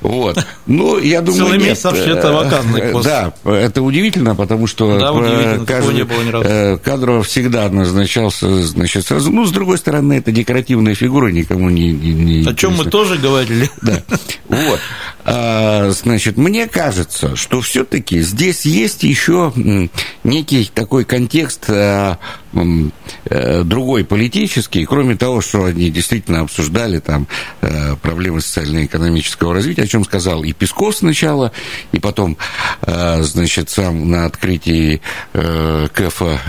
Вот. 0.00 0.44
Ну, 0.66 0.98
я 0.98 1.20
думаю, 1.20 1.44
Целый 1.44 1.58
месяц 1.58 1.84
вообще 1.84 2.10
это 2.12 2.32
вакантный 2.32 2.82
пост. 2.92 3.06
Да, 3.06 3.32
это 3.44 3.82
удивительно, 3.82 4.34
потому 4.34 4.66
что 4.66 4.98
да, 4.98 5.12
удивительно, 5.12 5.66
каждый, 5.66 5.94
не 5.94 6.04
было 6.04 6.22
ни 6.22 6.30
разу. 6.30 6.48
Э, 6.48 6.78
Кадров 6.78 7.26
всегда 7.26 7.68
назначался, 7.68 8.62
значит, 8.66 9.06
сразу. 9.06 9.30
Ну, 9.30 9.44
с 9.44 9.52
другой 9.52 9.78
стороны, 9.78 10.14
это 10.14 10.32
декоративная 10.32 10.94
фигура, 10.94 11.28
никому 11.28 11.70
не... 11.70 11.92
не, 11.92 12.12
не 12.12 12.48
О 12.48 12.54
чем 12.54 12.76
мы 12.76 12.84
тоже 12.84 13.16
говорили. 13.16 13.70
Да. 13.82 14.02
Вот. 14.48 14.80
А, 15.24 15.90
значит, 15.90 16.36
мне 16.36 16.66
кажется, 16.66 17.36
что 17.36 17.60
все-таки 17.60 18.20
здесь 18.20 18.64
есть 18.64 19.02
еще 19.02 19.52
некий 20.24 20.70
такой 20.74 21.04
контекст 21.04 21.66
а, 21.68 22.18
э, 22.52 23.62
другой 23.62 24.04
политический, 24.04 24.84
кроме 24.86 25.16
того, 25.16 25.40
что 25.40 25.64
они 25.64 25.90
действительно 25.90 26.40
обсуждали 26.40 27.00
там 27.00 27.26
э, 27.60 27.96
проблемы 27.96 28.40
социально-экономического 28.40 29.52
развития, 29.52 29.82
о 29.82 29.86
чем 29.86 30.04
сказал 30.04 30.42
и 30.42 30.52
Песков 30.52 30.96
сначала, 30.96 31.52
и 31.92 31.98
потом, 31.98 32.38
э, 32.82 33.22
значит, 33.22 33.70
сам 33.70 34.10
на 34.10 34.26
открытии 34.26 35.00
КЭФа 35.32 36.40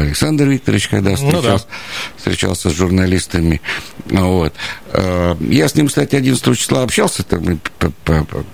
Александр 0.00 0.44
Викторович, 0.44 0.88
когда 0.88 1.14
встречался, 1.14 1.50
ну, 1.50 1.58
да. 1.58 2.16
встречался 2.16 2.70
с 2.70 2.72
журналистами. 2.72 3.60
Вот. 4.06 4.54
Я 4.92 5.68
с 5.68 5.74
ним, 5.74 5.88
кстати, 5.88 6.16
11 6.16 6.58
числа 6.58 6.82
общался, 6.82 7.22
там, 7.22 7.60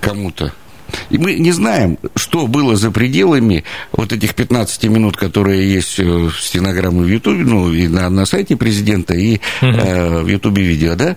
кому-то 0.00 0.52
и 1.10 1.18
мы 1.18 1.34
не 1.34 1.52
знаем, 1.52 1.98
что 2.16 2.46
было 2.46 2.76
за 2.76 2.90
пределами 2.90 3.64
вот 3.92 4.12
этих 4.12 4.34
15 4.34 4.84
минут, 4.84 5.16
которые 5.16 5.72
есть 5.72 5.98
э, 5.98 6.04
в 6.04 6.32
стенограмме 6.32 7.02
в 7.02 7.08
Ютубе, 7.08 7.44
ну, 7.44 7.72
и 7.72 7.88
на, 7.88 8.08
на 8.10 8.26
сайте 8.26 8.56
президента, 8.56 9.14
и 9.14 9.40
э, 9.60 10.20
в 10.22 10.26
Ютубе 10.26 10.62
видео, 10.62 10.94
да? 10.94 11.16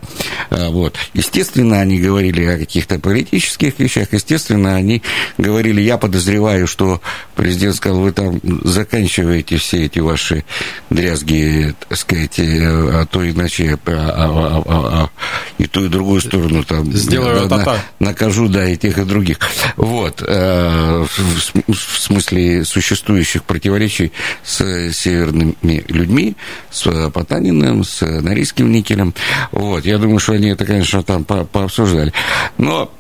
А, 0.49 0.69
вот. 0.69 0.95
Естественно, 1.13 1.79
они 1.79 1.99
говорили 1.99 2.45
о 2.45 2.57
каких-то 2.57 2.99
политических 2.99 3.79
вещах, 3.79 4.09
естественно, 4.11 4.75
они 4.75 5.01
говорили, 5.37 5.81
я 5.81 5.97
подозреваю, 5.97 6.67
что 6.67 7.01
президент 7.35 7.75
сказал, 7.75 7.99
вы 7.99 8.11
там 8.11 8.39
заканчиваете 8.63 9.57
все 9.57 9.85
эти 9.85 9.99
ваши 9.99 10.43
дрязги, 10.89 11.73
так 11.87 11.97
сказать, 11.97 12.39
э, 12.39 13.01
а 13.01 13.05
то 13.05 13.29
иначе 13.29 13.77
а, 13.85 13.91
а, 13.91 14.63
а, 14.65 15.03
а, 15.03 15.09
и 15.57 15.67
ту, 15.67 15.85
и 15.85 15.89
другую 15.89 16.21
сторону 16.21 16.63
там 16.63 16.91
Сделаю 16.93 17.47
на, 17.47 17.57
на, 17.57 17.75
накажу, 17.99 18.47
да, 18.47 18.67
и 18.67 18.77
тех, 18.77 18.97
и 18.97 19.03
других. 19.03 19.39
Вот, 19.75 20.23
э, 20.25 21.05
в 21.67 21.99
смысле 21.99 22.65
существующих 22.65 23.43
противоречий 23.43 24.11
с 24.43 24.91
северными 24.91 25.83
людьми, 25.87 26.35
с 26.71 27.09
Потаниным, 27.09 27.83
с 27.83 28.01
Норильским 28.01 28.71
никелем. 28.71 29.13
Вот, 29.51 29.85
я 29.85 29.97
думаю, 29.97 30.19
что 30.19 30.33
они 30.33 30.49
это, 30.49 30.65
конечно, 30.65 31.03
там 31.03 31.23
по 31.23 31.45
пообсуждали. 31.45 32.13
Но 32.57 32.91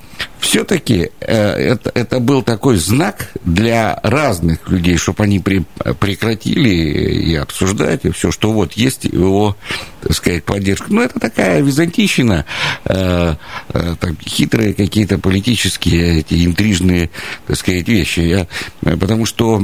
все-таки 0.45 1.09
э, 1.21 1.71
это, 1.71 1.91
это 1.95 2.19
был 2.19 2.43
такой 2.43 2.77
знак 2.77 3.31
для 3.43 3.99
разных 4.03 4.69
людей, 4.69 4.95
чтобы 4.97 5.23
они 5.23 5.39
при, 5.39 5.65
прекратили 5.99 6.69
и 6.69 7.35
обсуждать, 7.35 8.05
и 8.05 8.11
все, 8.11 8.31
что 8.31 8.51
вот 8.51 8.73
есть 8.73 9.05
его, 9.05 9.57
так 10.01 10.13
сказать, 10.13 10.43
поддержка. 10.43 10.85
Ну, 10.89 11.01
это 11.01 11.19
такая 11.19 11.61
византийщина, 11.61 12.45
э, 12.85 13.35
э, 13.73 13.95
там, 13.99 14.17
хитрые 14.23 14.75
какие-то 14.75 15.17
политические, 15.17 16.19
эти 16.19 16.45
интрижные, 16.45 17.09
так 17.47 17.57
сказать, 17.57 17.87
вещи. 17.87 18.19
Я, 18.19 18.47
потому 18.81 19.25
что 19.25 19.57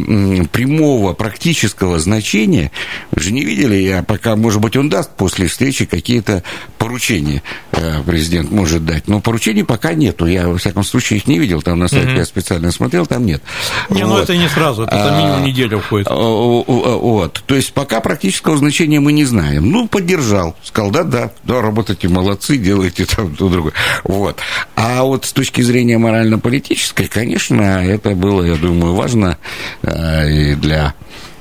прямого 0.51 1.13
практического 1.13 2.00
значения, 2.00 2.71
вы 3.11 3.21
же 3.21 3.31
не 3.31 3.45
видели, 3.45 3.75
я 3.75 4.01
пока, 4.01 4.35
может 4.35 4.61
быть, 4.61 4.75
он 4.75 4.89
даст 4.89 5.11
после 5.15 5.45
встречи 5.45 5.85
какие-то 5.85 6.41
поручения, 6.79 7.43
э, 7.71 8.01
президент 8.03 8.50
может 8.50 8.83
дать, 8.83 9.07
но 9.07 9.21
поручений 9.21 9.63
пока 9.63 9.93
нету. 9.93 10.25
Я, 10.25 10.47
во 10.47 10.57
всяком 10.71 10.83
случае, 10.83 11.17
их 11.17 11.27
не 11.27 11.39
видел, 11.39 11.61
там 11.61 11.79
на 11.79 11.87
сайте 11.87 12.07
mm-hmm. 12.07 12.17
я 12.17 12.25
специально 12.25 12.71
смотрел, 12.71 13.05
там 13.05 13.25
нет. 13.25 13.41
Не, 13.89 14.03
ну, 14.03 14.09
вот. 14.09 14.15
ну 14.15 14.23
это 14.23 14.37
не 14.37 14.47
сразу, 14.47 14.83
это 14.83 15.17
а, 15.17 15.21
минимум 15.21 15.43
неделя 15.43 15.77
уходит. 15.77 16.07
А, 16.09 16.13
вот, 16.15 17.43
то 17.45 17.55
есть 17.55 17.73
пока 17.73 17.99
практического 17.99 18.57
значения 18.57 18.99
мы 18.99 19.11
не 19.11 19.25
знаем. 19.25 19.69
Ну, 19.69 19.87
поддержал, 19.87 20.55
сказал, 20.63 20.91
да, 20.91 21.03
да, 21.03 21.31
да, 21.43 21.61
работайте, 21.61 22.07
молодцы, 22.07 22.57
делайте 22.57 23.05
там 23.05 23.35
то 23.35 23.49
другое. 23.49 23.73
Вот. 24.03 24.39
А 24.75 25.03
вот 25.03 25.25
с 25.25 25.33
точки 25.33 25.61
зрения 25.61 25.97
морально-политической, 25.97 27.07
конечно, 27.07 27.61
это 27.61 28.11
было, 28.11 28.43
я 28.43 28.55
думаю, 28.55 28.95
важно 28.95 29.37
а, 29.83 30.25
и 30.25 30.55
для 30.55 30.93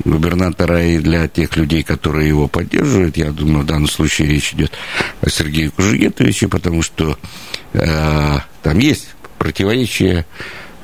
губернатора 0.05 0.83
и 0.83 0.99
для 0.99 1.29
тех 1.29 1.57
людей, 1.57 1.83
которые 1.83 2.29
его 2.29 2.49
поддерживают. 2.49 3.17
Я 3.17 3.31
думаю, 3.31 3.65
в 3.65 3.67
данном 3.67 3.89
случае 3.89 4.29
речь 4.29 4.53
идет 4.53 4.73
о 5.21 5.31
Сергее 5.31 5.71
Кужугетовиче, 5.71 6.49
потому 6.49 6.83
что 6.83 7.19
э, 7.73 8.39
там 8.63 8.79
есть 8.79 9.09
противоречия 9.41 10.27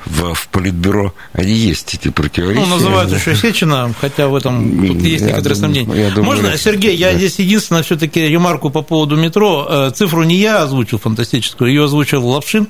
в, 0.05 0.33
в 0.33 0.47
политбюро, 0.47 1.13
они 1.33 1.53
есть, 1.53 1.93
эти 1.93 2.09
противоречия. 2.09 2.61
Ну, 2.61 2.67
называют 2.67 3.11
еще 3.11 3.35
Сечина, 3.35 3.93
хотя 4.01 4.27
в 4.27 4.35
этом 4.35 4.87
тут 4.87 5.01
есть 5.01 5.21
я 5.21 5.27
некоторые 5.27 5.59
думаю, 5.59 5.75
сомнения. 5.75 6.09
Думаю, 6.09 6.25
Можно, 6.25 6.47
это... 6.47 6.57
Сергей, 6.57 6.95
я 6.95 7.11
да. 7.11 7.17
здесь 7.17 7.39
единственное 7.39 7.83
все-таки 7.83 8.21
ремарку 8.27 8.69
по 8.71 8.81
поводу 8.81 9.15
метро. 9.15 9.67
Э, 9.69 9.91
цифру 9.93 10.23
не 10.23 10.35
я 10.37 10.63
озвучил 10.63 10.97
фантастическую, 10.97 11.69
ее 11.69 11.85
озвучил 11.85 12.25
Лапшин 12.25 12.67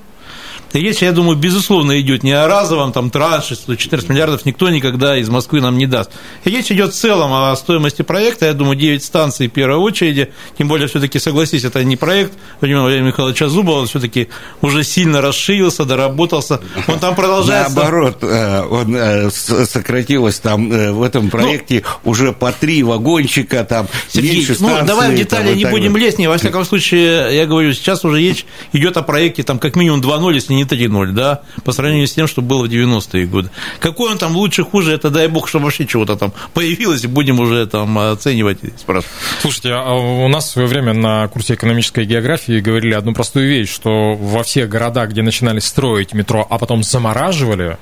речь, 0.73 1.01
я 1.01 1.11
думаю, 1.11 1.37
безусловно, 1.37 1.99
идет 1.99 2.23
не 2.23 2.31
о 2.31 2.47
разовом 2.47 2.91
там 2.91 3.09
транше, 3.09 3.55
114 3.55 4.09
миллиардов 4.09 4.45
никто 4.45 4.69
никогда 4.69 5.17
из 5.17 5.29
Москвы 5.29 5.61
нам 5.61 5.77
не 5.77 5.87
даст. 5.87 6.11
речь 6.45 6.71
идет 6.71 6.93
в 6.93 6.97
целом 6.97 7.33
о 7.33 7.55
стоимости 7.55 8.01
проекта, 8.01 8.45
я 8.45 8.53
думаю, 8.53 8.75
9 8.75 9.03
станций 9.03 9.47
в 9.47 9.51
первой 9.51 9.77
очереди, 9.77 10.31
тем 10.57 10.67
более, 10.67 10.87
все-таки, 10.87 11.19
согласись, 11.19 11.63
это 11.63 11.83
не 11.83 11.95
проект 11.95 12.33
Владимира 12.59 13.01
Михайловича 13.01 13.47
Зубова, 13.47 13.79
он 13.79 13.87
все-таки 13.87 14.29
уже 14.61 14.83
сильно 14.83 15.21
расширился, 15.21 15.85
доработался, 15.85 16.59
он 16.87 16.99
там 16.99 17.15
продолжается... 17.15 17.75
Наоборот, 17.75 18.17
э, 18.21 18.63
он 18.63 18.95
э, 18.95 19.29
сократилось 19.31 20.39
там 20.39 20.71
э, 20.71 20.91
в 20.91 21.01
этом 21.01 21.29
проекте 21.29 21.83
ну, 22.03 22.11
уже 22.11 22.33
по 22.33 22.51
три 22.51 22.83
вагончика, 22.83 23.63
там 23.63 23.87
Сергей, 24.09 24.37
меньше 24.37 24.55
станции. 24.55 24.81
Ну, 24.81 24.87
давай 24.87 25.11
в 25.11 25.15
детали 25.15 25.49
там, 25.49 25.57
не 25.57 25.65
будем 25.65 25.97
лезть, 25.97 26.19
не, 26.19 26.27
во 26.27 26.37
всяком 26.37 26.65
случае, 26.65 27.35
я 27.35 27.45
говорю, 27.45 27.73
сейчас 27.73 28.03
уже 28.05 28.19
речь 28.19 28.45
идет 28.73 28.97
о 28.97 29.01
проекте 29.01 29.43
там 29.43 29.59
как 29.59 29.75
минимум 29.75 30.01
2.0, 30.01 30.33
если 30.33 30.56
не 30.57 30.63
3.0, 30.63 31.11
да, 31.11 31.41
по 31.63 31.71
сравнению 31.71 32.07
с 32.07 32.13
тем, 32.13 32.27
что 32.27 32.41
было 32.41 32.65
в 32.65 32.69
90-е 32.69 33.25
годы. 33.25 33.49
Какой 33.79 34.11
он 34.11 34.17
там 34.17 34.35
лучше, 34.35 34.63
хуже, 34.63 34.93
это 34.93 35.09
дай 35.09 35.27
бог, 35.27 35.47
что 35.47 35.59
вообще 35.59 35.85
чего-то 35.85 36.15
там 36.15 36.33
появилось, 36.53 37.03
и 37.03 37.07
будем 37.07 37.39
уже 37.39 37.65
там 37.67 37.97
оценивать 37.97 38.59
спрашивать. 38.77 39.11
Слушайте, 39.41 39.73
а 39.73 39.93
у 39.93 40.27
нас 40.27 40.47
в 40.47 40.51
свое 40.51 40.67
время 40.67 40.93
на 40.93 41.27
курсе 41.27 41.53
экономической 41.53 42.05
географии 42.05 42.59
говорили 42.59 42.93
одну 42.93 43.13
простую 43.13 43.47
вещь, 43.47 43.69
что 43.73 44.15
во 44.15 44.43
всех 44.43 44.69
городах, 44.69 45.09
где 45.09 45.21
начинали 45.21 45.59
строить 45.59 46.13
метро, 46.13 46.45
а 46.49 46.57
потом 46.57 46.83
замораживали, 46.83 47.77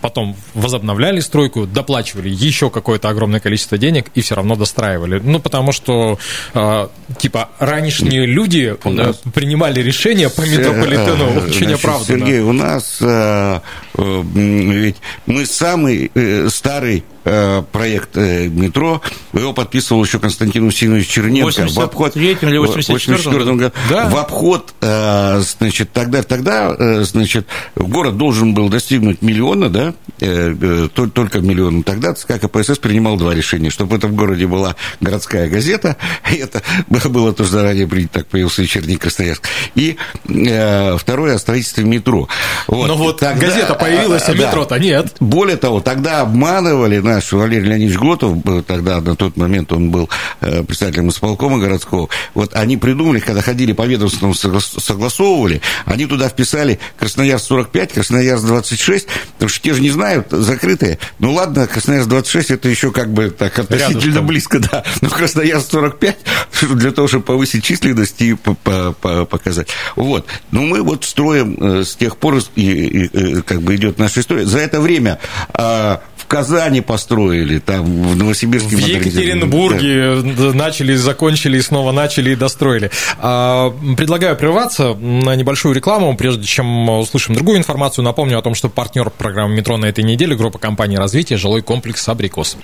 потом 0.00 0.36
возобновляли 0.54 1.20
стройку, 1.20 1.66
доплачивали 1.66 2.28
еще 2.28 2.70
какое-то 2.70 3.08
огромное 3.08 3.40
количество 3.40 3.78
денег 3.78 4.10
и 4.14 4.20
все 4.20 4.34
равно 4.34 4.56
достраивали. 4.56 5.20
Ну, 5.22 5.38
потому 5.38 5.72
что, 5.72 6.18
а, 6.54 6.90
типа, 7.18 7.50
ранешние 7.58 8.26
люди 8.26 8.76
нас... 8.84 9.20
принимали 9.32 9.80
решения 9.80 10.28
по 10.28 10.40
метрополитену 10.42 11.26
э, 11.26 11.46
очень 11.46 11.72
оправданно. 11.72 12.18
Сергей, 12.18 12.40
у 12.40 12.52
нас 12.52 12.98
э, 13.00 13.60
э, 13.94 14.22
ведь 14.34 14.96
мы 15.26 15.46
самый 15.46 16.10
старый 16.50 17.04
проект 17.24 18.16
метро, 18.16 19.00
его 19.32 19.52
подписывал 19.52 20.04
еще 20.04 20.18
Константин 20.18 20.66
Усинович 20.66 21.06
Черненко 21.06 21.68
в 21.68 21.78
обход, 21.80 22.16
или 22.16 22.58
84 22.58 23.44
году. 23.54 23.72
Да. 23.88 24.08
В 24.08 24.16
обход, 24.16 24.74
значит, 24.80 25.92
тогда, 25.92 26.22
тогда, 26.22 27.04
значит, 27.04 27.46
город 27.76 28.16
должен 28.16 28.54
был 28.54 28.68
достигнуть 28.68 29.22
миллион 29.22 29.42
миллиона, 29.42 29.68
да, 29.68 29.94
э, 30.20 30.54
э, 30.60 30.88
только 30.92 31.40
миллион. 31.40 31.82
Тогда 31.82 32.14
ЦК 32.14 32.40
КПСС 32.40 32.78
принимал 32.78 33.16
два 33.16 33.34
решения, 33.34 33.70
чтобы 33.70 33.92
в 33.92 33.98
этом 33.98 34.14
городе 34.14 34.46
была 34.46 34.76
городская 35.00 35.48
газета, 35.48 35.96
и 36.32 36.36
это 36.36 36.62
было 37.08 37.32
тоже 37.32 37.50
заранее 37.50 37.86
принято, 37.86 38.20
так 38.20 38.26
появился 38.26 38.62
вечерний 38.62 38.96
Красноярск, 38.96 39.46
и 39.74 39.96
э, 40.28 40.96
второе 40.98 41.34
о 41.34 41.38
строительстве 41.38 41.84
метро. 41.84 42.28
Вот. 42.68 42.88
Но 42.88 42.96
вот 42.96 43.20
тогда, 43.20 43.46
газета 43.46 43.74
появилась, 43.74 44.28
а, 44.28 44.32
метро-то 44.32 44.78
нет. 44.78 45.16
Более 45.20 45.56
того, 45.56 45.80
тогда 45.80 46.20
обманывали 46.20 46.98
наш 47.14 47.32
Валерий 47.32 47.68
Леонидович 47.68 47.98
Глотов, 47.98 48.38
тогда 48.66 49.00
на 49.00 49.16
тот 49.16 49.36
момент 49.36 49.72
он 49.72 49.90
был 49.90 50.08
председателем 50.40 51.10
исполкома 51.10 51.58
городского, 51.58 52.08
вот 52.34 52.54
они 52.54 52.76
придумали, 52.76 53.20
когда 53.20 53.42
ходили 53.42 53.72
по 53.72 53.86
ведомствам, 53.86 54.34
согласовывали, 54.34 55.60
они 55.84 56.06
туда 56.06 56.28
вписали 56.28 56.78
Красноярск 56.98 57.46
45, 57.46 57.92
Красноярск 57.92 58.46
26, 58.46 59.06
Потому 59.34 59.48
что 59.48 59.60
те 59.60 59.74
же 59.74 59.82
не 59.82 59.90
знают, 59.90 60.28
закрытые. 60.30 60.98
Ну 61.18 61.32
ладно, 61.32 61.66
Красноярск 61.66 62.08
26 62.08 62.50
это 62.52 62.68
еще 62.68 62.92
как 62.92 63.12
бы 63.12 63.30
так 63.30 63.58
относительно 63.58 63.98
Рядышком. 63.98 64.26
близко, 64.26 64.58
да. 64.60 64.84
Но 65.00 65.10
Красноярск 65.10 65.70
45 65.70 66.16
для 66.74 66.92
того, 66.92 67.08
чтобы 67.08 67.24
повысить 67.24 67.64
численность 67.64 68.20
и 68.22 68.34
показать. 68.34 69.68
Вот. 69.96 70.26
Но 70.50 70.62
мы 70.62 70.82
вот 70.82 71.04
строим 71.04 71.56
э, 71.60 71.84
с 71.84 71.96
тех 71.96 72.16
пор, 72.16 72.38
и, 72.54 72.62
и, 72.62 73.04
и 73.06 73.42
как 73.42 73.62
бы 73.62 73.74
идет 73.74 73.98
наша 73.98 74.20
история. 74.20 74.46
За 74.46 74.58
это 74.58 74.80
время 74.80 75.18
а, 75.54 76.00
Казани 76.32 76.80
построили, 76.80 77.58
там 77.58 77.84
в 77.84 78.16
Новосибирске. 78.16 78.74
В 78.74 78.78
Екатеринбурге 78.78 80.22
да. 80.22 80.54
начали, 80.54 80.94
закончили, 80.94 81.58
и 81.58 81.60
снова 81.60 81.92
начали 81.92 82.30
и 82.30 82.34
достроили. 82.34 82.90
А, 83.18 83.70
предлагаю 83.98 84.34
прерваться 84.34 84.94
на 84.94 85.36
небольшую 85.36 85.74
рекламу, 85.74 86.16
прежде 86.16 86.44
чем 86.46 86.88
услышим 86.88 87.34
другую 87.34 87.58
информацию. 87.58 88.02
Напомню 88.02 88.38
о 88.38 88.42
том, 88.42 88.54
что 88.54 88.70
партнер 88.70 89.10
программы 89.10 89.56
«Метро» 89.56 89.76
на 89.76 89.84
этой 89.84 90.04
неделе 90.04 90.34
группа 90.34 90.58
компании 90.58 90.96
развития 90.96 91.36
«Жилой 91.36 91.60
комплекс 91.60 92.08
Абрикос». 92.08 92.56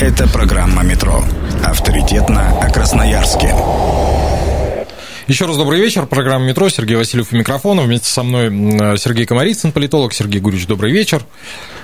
Это 0.00 0.26
программа 0.26 0.82
«Метро». 0.82 1.22
Авторитетно 1.62 2.60
о 2.62 2.70
Красноярске. 2.70 3.54
Еще 5.32 5.46
раз 5.46 5.56
добрый 5.56 5.80
вечер. 5.80 6.04
Программа 6.04 6.44
«Метро». 6.44 6.68
Сергей 6.68 6.94
Васильев 6.94 7.32
у 7.32 7.36
микрофона. 7.36 7.80
Вместе 7.80 8.06
со 8.06 8.22
мной 8.22 8.50
Сергей 8.98 9.24
Комарицын, 9.24 9.72
политолог. 9.72 10.12
Сергей 10.12 10.42
Гурич, 10.42 10.66
добрый 10.66 10.92
вечер. 10.92 11.22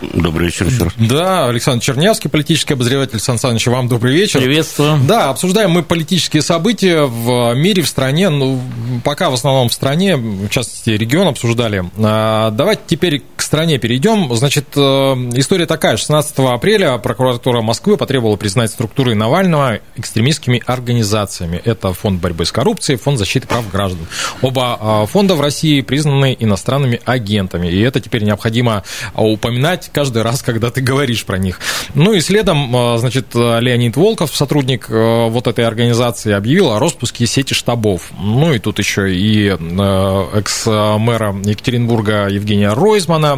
Добрый 0.02 0.48
вечер 0.48 0.66
еще 0.66 0.90
Да, 0.98 1.48
Александр 1.48 1.82
Чернявский, 1.82 2.28
политический 2.28 2.74
обозреватель. 2.74 3.18
Сан 3.18 3.38
Саныч, 3.38 3.66
вам 3.68 3.88
добрый 3.88 4.12
вечер. 4.12 4.40
Приветствую. 4.40 5.00
Да, 5.08 5.30
обсуждаем 5.30 5.70
мы 5.70 5.82
политические 5.82 6.42
события 6.42 7.04
в 7.04 7.54
мире, 7.54 7.82
в 7.82 7.88
стране. 7.88 8.28
Ну, 8.28 8.60
пока 9.02 9.30
в 9.30 9.32
основном 9.32 9.70
в 9.70 9.72
стране, 9.72 10.18
в 10.18 10.50
частности, 10.50 10.90
регион 10.90 11.28
обсуждали. 11.28 11.90
А, 11.96 12.50
давайте 12.50 12.82
теперь 12.86 13.22
стране 13.48 13.78
перейдем. 13.78 14.32
Значит, 14.34 14.66
э, 14.76 14.80
история 14.80 15.64
такая. 15.64 15.96
16 15.96 16.38
апреля 16.54 16.98
прокуратура 16.98 17.62
Москвы 17.62 17.96
потребовала 17.96 18.36
признать 18.36 18.70
структуры 18.70 19.14
Навального 19.14 19.80
экстремистскими 19.96 20.62
организациями. 20.66 21.60
Это 21.64 21.94
Фонд 21.94 22.20
борьбы 22.20 22.44
с 22.44 22.52
коррупцией, 22.52 22.98
Фонд 22.98 23.18
защиты 23.18 23.48
прав 23.48 23.68
граждан. 23.70 24.06
Оба 24.42 24.76
а, 24.78 25.06
фонда 25.06 25.34
в 25.34 25.40
России 25.40 25.80
признаны 25.80 26.36
иностранными 26.38 27.00
агентами. 27.06 27.68
И 27.68 27.80
это 27.80 28.00
теперь 28.00 28.22
необходимо 28.22 28.84
упоминать 29.14 29.88
каждый 29.94 30.22
раз, 30.22 30.42
когда 30.42 30.70
ты 30.70 30.82
говоришь 30.82 31.24
про 31.24 31.38
них. 31.38 31.58
Ну 31.94 32.12
и 32.12 32.20
следом, 32.20 32.76
э, 32.76 32.98
значит, 32.98 33.34
Леонид 33.34 33.96
Волков, 33.96 34.36
сотрудник 34.36 34.90
э, 34.90 35.28
вот 35.30 35.46
этой 35.46 35.64
организации, 35.64 36.34
объявил 36.34 36.70
о 36.72 36.78
распуске 36.78 37.26
сети 37.26 37.54
штабов. 37.54 38.10
Ну 38.20 38.52
и 38.52 38.58
тут 38.58 38.78
еще 38.78 39.10
и 39.10 39.56
э, 39.58 40.26
экс-мэра 40.34 41.34
Екатеринбурга 41.44 42.28
Евгения 42.28 42.74
Ройзмана 42.74 43.37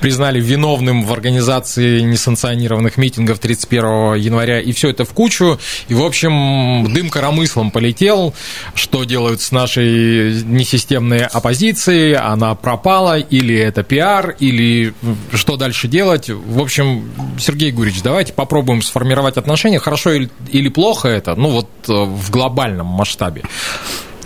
признали 0.00 0.40
виновным 0.40 1.04
в 1.04 1.12
организации 1.12 2.00
несанкционированных 2.00 2.96
митингов 2.96 3.38
31 3.38 4.14
января. 4.14 4.60
И 4.60 4.72
все 4.72 4.90
это 4.90 5.04
в 5.04 5.10
кучу. 5.10 5.58
И, 5.88 5.94
в 5.94 6.02
общем, 6.02 6.92
дым 6.92 7.10
коромыслом 7.10 7.70
полетел. 7.70 8.34
Что 8.74 9.04
делают 9.04 9.40
с 9.40 9.52
нашей 9.52 10.42
несистемной 10.42 11.26
оппозицией? 11.26 12.14
Она 12.14 12.54
пропала? 12.54 13.18
Или 13.18 13.56
это 13.56 13.82
пиар? 13.82 14.36
Или 14.38 14.94
что 15.32 15.56
дальше 15.56 15.88
делать. 15.88 16.28
В 16.28 16.60
общем, 16.60 17.10
Сергей 17.38 17.72
Гурич, 17.72 18.02
давайте 18.02 18.32
попробуем 18.32 18.82
сформировать 18.82 19.36
отношения, 19.36 19.78
хорошо 19.78 20.12
или 20.12 20.68
плохо 20.68 21.08
это, 21.08 21.34
ну 21.34 21.50
вот 21.50 21.68
э, 21.88 21.92
в 21.92 22.30
глобальном 22.30 22.86
масштабе. 22.86 23.42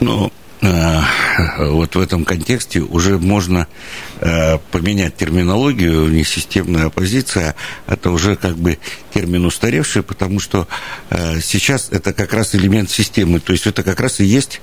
Ну, 0.01 0.27
э, 0.27 0.44
вот 1.59 1.95
в 1.95 2.01
этом 2.01 2.25
контексте 2.25 2.81
уже 2.81 3.19
можно 3.19 3.67
э, 4.21 4.59
поменять 4.71 5.17
терминологию, 5.17 6.09
несистемная 6.09 6.87
оппозиция, 6.87 7.55
это 7.87 8.11
уже 8.11 8.37
как 8.37 8.57
бы 8.57 8.79
термин 9.13 9.45
устаревший, 9.45 10.03
потому 10.03 10.41
что 10.41 10.67
сейчас 11.41 11.89
это 11.91 12.13
как 12.13 12.33
раз 12.33 12.55
элемент 12.55 12.91
системы, 12.91 13.41
то 13.41 13.53
есть 13.53 13.67
это 13.67 13.83
как 13.83 14.01
раз 14.01 14.21
и 14.21 14.25
есть 14.25 14.61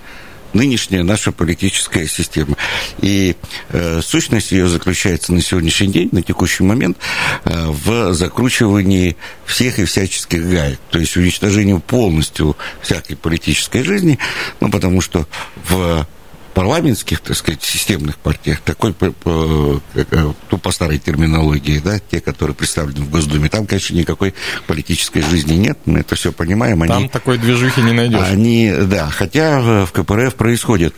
нынешняя 0.53 1.03
наша 1.03 1.31
политическая 1.31 2.07
система. 2.07 2.55
И 3.01 3.35
э, 3.69 4.01
сущность 4.03 4.51
ее 4.51 4.67
заключается 4.67 5.33
на 5.33 5.41
сегодняшний 5.41 5.87
день, 5.87 6.09
на 6.11 6.21
текущий 6.21 6.63
момент, 6.63 6.97
э, 7.45 7.65
в 7.67 8.13
закручивании 8.13 9.15
всех 9.45 9.79
и 9.79 9.85
всяческих 9.85 10.47
гаек, 10.49 10.79
то 10.89 10.99
есть 10.99 11.15
уничтожению 11.17 11.79
полностью 11.79 12.55
всякой 12.81 13.15
политической 13.15 13.83
жизни, 13.83 14.19
ну, 14.59 14.69
потому 14.69 15.01
что 15.01 15.27
в 15.67 16.05
парламентских, 16.53 17.21
так 17.21 17.35
сказать, 17.35 17.63
системных 17.63 18.17
партиях, 18.17 18.59
такой, 18.61 18.95
ну, 19.25 20.57
по 20.61 20.71
старой 20.71 20.99
терминологии, 20.99 21.79
да, 21.79 21.99
те, 21.99 22.19
которые 22.21 22.55
представлены 22.55 23.05
в 23.05 23.09
Госдуме, 23.09 23.49
там, 23.49 23.65
конечно, 23.65 23.95
никакой 23.95 24.33
политической 24.67 25.21
жизни 25.21 25.55
нет, 25.55 25.79
мы 25.85 25.99
это 25.99 26.15
все 26.15 26.31
понимаем. 26.31 26.81
Они, 26.81 26.91
там 26.91 27.09
такой 27.09 27.37
движухи 27.37 27.81
не 27.81 27.93
найдешь. 27.93 28.19
Они, 28.21 28.73
да, 28.85 29.09
хотя 29.09 29.59
в 29.85 29.91
КПРФ 29.91 30.35
происходят 30.35 30.93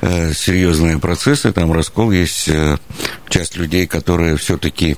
э, 0.00 0.32
серьезные 0.32 0.98
процессы, 0.98 1.52
там 1.52 1.72
раскол 1.72 2.10
есть 2.12 2.48
часть 3.34 3.56
людей, 3.56 3.88
которые 3.88 4.36
все-таки 4.36 4.96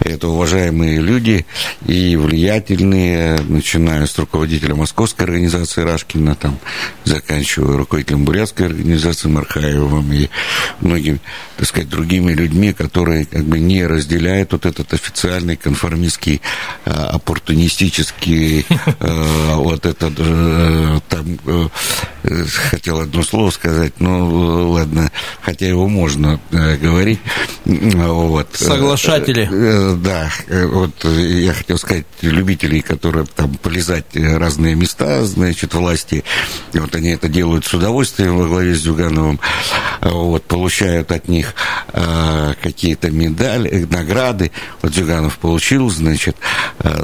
это 0.00 0.26
уважаемые 0.26 0.98
люди 0.98 1.46
и 1.86 2.16
влиятельные, 2.16 3.38
начиная 3.42 4.06
с 4.06 4.18
руководителя 4.18 4.74
московской 4.74 5.26
организации 5.26 5.82
Рашкина, 5.82 6.34
там, 6.34 6.58
заканчивая 7.04 7.76
руководителем 7.76 8.24
бурятской 8.24 8.66
организации 8.66 9.28
Мархаевым 9.28 10.12
и 10.12 10.28
многими, 10.80 11.20
так 11.56 11.68
сказать, 11.68 11.88
другими 11.88 12.32
людьми, 12.32 12.72
которые 12.72 13.24
как 13.26 13.44
бы 13.44 13.60
не 13.60 13.86
разделяют 13.86 14.50
вот 14.50 14.66
этот 14.66 14.92
официальный 14.92 15.56
конформистский, 15.56 16.40
а, 16.86 17.10
оппортунистический, 17.10 18.66
а, 18.98 19.54
вот 19.58 19.86
этот 19.86 20.14
э, 20.18 21.00
там 21.08 21.38
э, 21.46 21.68
хотел 22.70 23.00
одно 23.00 23.22
слово 23.22 23.50
сказать, 23.50 23.94
но 23.98 24.70
ладно, 24.70 25.10
хотя 25.42 25.66
его 25.66 25.88
можно 25.88 26.40
говорить. 26.50 27.20
Вот. 27.64 28.48
Соглашатели. 28.52 29.48
Да, 29.96 30.30
вот 30.48 31.04
я 31.04 31.52
хотел 31.52 31.78
сказать, 31.78 32.06
любителей, 32.20 32.80
которые 32.80 33.26
там 33.26 33.54
полезать 33.54 34.06
разные 34.14 34.74
места, 34.74 35.24
значит, 35.24 35.74
власти, 35.74 36.24
вот 36.72 36.94
они 36.94 37.10
это 37.10 37.28
делают 37.28 37.64
с 37.64 37.74
удовольствием 37.74 38.36
во 38.36 38.46
главе 38.46 38.74
с 38.74 38.82
Зюгановым, 38.82 39.40
вот, 40.00 40.44
получают 40.44 41.12
от 41.12 41.28
них 41.28 41.54
какие-то 41.92 43.10
медали, 43.10 43.86
награды. 43.90 44.50
Вот 44.82 44.94
Зюганов 44.94 45.38
получил, 45.38 45.90
значит, 45.90 46.36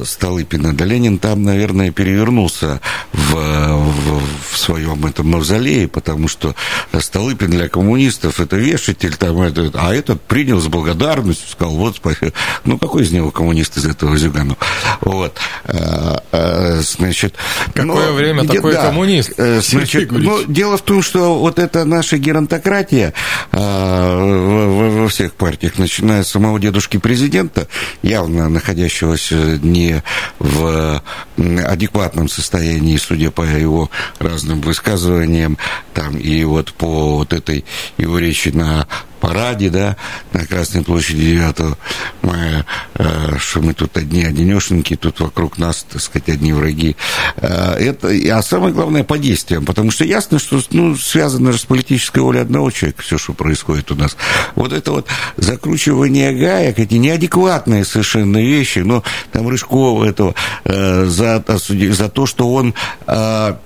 Столыпина, 0.04 0.74
да 0.74 0.84
Ленин 0.84 1.18
там, 1.18 1.42
наверное, 1.42 1.90
перевернулся 1.90 2.80
в, 3.12 3.34
в, 3.34 4.22
в 4.50 4.58
своем 4.58 5.05
этом 5.06 5.28
мавзолее, 5.28 5.88
потому 5.88 6.28
что 6.28 6.54
Столыпин 6.98 7.50
для 7.50 7.68
коммунистов 7.68 8.40
это 8.40 8.56
вешатель, 8.56 9.16
там, 9.16 9.40
это, 9.40 9.70
а 9.74 9.94
этот 9.94 10.20
принял 10.22 10.60
с 10.60 10.66
благодарностью, 10.66 11.48
сказал, 11.48 11.74
вот, 11.74 11.96
спасибо. 11.96 12.32
Ну, 12.64 12.78
какой 12.78 13.02
из 13.02 13.12
него 13.12 13.30
коммунист 13.30 13.76
из 13.76 13.86
этого 13.86 14.16
Зюганова? 14.16 14.58
Вот. 15.00 15.36
А, 15.64 16.22
а, 16.32 16.80
значит, 16.82 17.34
Какое 17.76 18.08
но, 18.08 18.12
время 18.14 18.42
где, 18.42 18.54
такой 18.54 18.72
да, 18.72 18.86
коммунист? 18.86 19.32
Э, 19.36 19.60
значит, 19.62 20.10
ну, 20.10 20.42
дело 20.44 20.78
в 20.78 20.82
том, 20.82 21.02
что 21.02 21.38
вот 21.38 21.58
эта 21.58 21.84
наша 21.84 22.16
геронтократия 22.16 23.12
а, 23.52 24.98
во 25.00 25.08
всех 25.08 25.34
партиях, 25.34 25.78
начиная 25.78 26.22
с 26.22 26.28
самого 26.28 26.58
дедушки 26.58 26.96
президента, 26.96 27.68
явно 28.02 28.48
находящегося 28.48 29.58
не 29.62 30.02
в 30.38 31.02
адекватном 31.36 32.28
состоянии, 32.28 32.96
судя 32.96 33.30
по 33.30 33.42
его 33.42 33.90
разным 34.18 34.62
высказываниям, 34.62 35.58
там, 35.92 36.16
и 36.16 36.44
вот 36.44 36.72
по 36.72 37.18
вот 37.18 37.32
этой 37.32 37.64
его 37.98 38.18
речи 38.18 38.48
на 38.48 38.86
параде, 39.26 39.70
да, 39.70 39.96
на 40.32 40.46
Красной 40.46 40.84
площади 40.84 41.18
9 41.18 41.76
мая, 42.22 42.64
э, 42.94 43.38
что 43.38 43.60
мы 43.60 43.74
тут 43.74 43.96
одни 43.96 44.24
одинешеньки, 44.24 44.94
тут 44.94 45.18
вокруг 45.18 45.58
нас, 45.58 45.84
так 45.90 46.00
сказать, 46.00 46.28
одни 46.28 46.52
враги. 46.52 46.96
Э, 47.36 47.74
это, 47.74 48.08
а 48.08 48.42
самое 48.42 48.72
главное, 48.72 49.02
по 49.02 49.18
действиям, 49.18 49.64
потому 49.64 49.90
что 49.90 50.04
ясно, 50.04 50.38
что 50.38 50.60
ну, 50.70 50.94
связано 50.96 51.50
же 51.50 51.58
с 51.58 51.64
политической 51.64 52.20
волей 52.20 52.40
одного 52.40 52.70
человека 52.70 53.02
все, 53.02 53.18
что 53.18 53.32
происходит 53.32 53.90
у 53.90 53.96
нас. 53.96 54.16
Вот 54.54 54.72
это 54.72 54.92
вот 54.92 55.08
закручивание 55.36 56.32
гаек, 56.32 56.78
эти 56.78 56.94
неадекватные 56.94 57.84
совершенно 57.84 58.38
вещи, 58.38 58.78
но 58.78 59.02
там 59.32 59.48
Рыжкова 59.48 60.04
этого 60.04 60.36
э, 60.64 61.06
за, 61.06 61.44
за 61.46 62.08
то, 62.08 62.26
что 62.26 62.52
он 62.52 62.74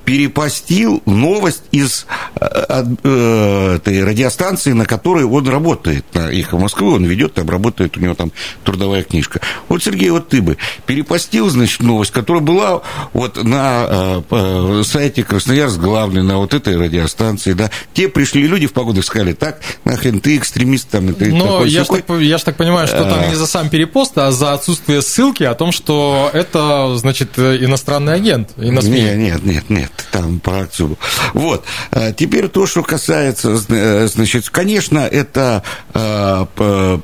перепостил 0.04 1.02
новость 1.06 1.64
из 1.72 2.06
этой 2.34 4.04
радиостанции, 4.04 4.72
на 4.72 4.86
которой 4.86 5.24
он 5.24 5.49
работает 5.50 6.04
на 6.14 6.30
«Эхо 6.30 6.56
Москвы», 6.56 6.94
он 6.94 7.04
ведет, 7.04 7.34
там 7.34 7.48
работает, 7.48 7.96
у 7.96 8.00
него 8.00 8.14
там 8.14 8.32
трудовая 8.64 9.02
книжка. 9.02 9.40
Вот, 9.68 9.82
Сергей, 9.82 10.10
вот 10.10 10.28
ты 10.28 10.42
бы 10.42 10.56
перепостил, 10.86 11.48
значит, 11.50 11.82
новость, 11.82 12.12
которая 12.12 12.42
была 12.42 12.82
вот 13.12 13.42
на 13.42 14.22
э, 14.30 14.82
сайте 14.84 15.24
Красноярск 15.24 15.78
главный, 15.78 16.22
на 16.22 16.38
вот 16.38 16.54
этой 16.54 16.76
радиостанции, 16.76 17.52
да, 17.52 17.70
те 17.94 18.08
пришли 18.08 18.46
люди 18.46 18.66
в 18.66 18.72
погоду 18.72 19.02
сказали, 19.02 19.32
так, 19.32 19.60
нахрен 19.84 20.20
ты 20.20 20.36
экстремист 20.36 20.88
там, 20.88 21.10
и 21.10 21.12
ты 21.12 21.32
Но 21.32 21.46
такой, 21.46 21.70
я 21.70 21.84
ж, 21.84 21.88
так, 21.88 22.04
я 22.20 22.38
ж 22.38 22.42
так 22.42 22.56
понимаю, 22.56 22.86
что 22.86 23.04
там 23.04 23.28
не 23.28 23.34
за 23.34 23.46
сам 23.46 23.68
перепост, 23.68 24.16
а 24.18 24.30
за 24.32 24.52
отсутствие 24.54 25.02
ссылки 25.02 25.42
о 25.42 25.54
том, 25.54 25.72
что 25.72 26.30
это, 26.32 26.96
значит, 26.96 27.38
иностранный 27.38 28.14
агент. 28.14 28.50
Нет, 28.56 29.16
нет, 29.16 29.44
нет, 29.44 29.70
нет, 29.70 29.92
там 30.10 30.40
по 30.40 30.60
акцию. 30.60 30.96
Вот. 31.34 31.64
А 31.90 32.12
теперь 32.12 32.48
то, 32.48 32.66
что 32.66 32.82
касается, 32.82 33.60
э, 33.68 34.08
значит, 34.08 34.50
конечно, 34.50 34.98
это 34.98 35.39
это 35.40 35.62
э, 35.94 36.98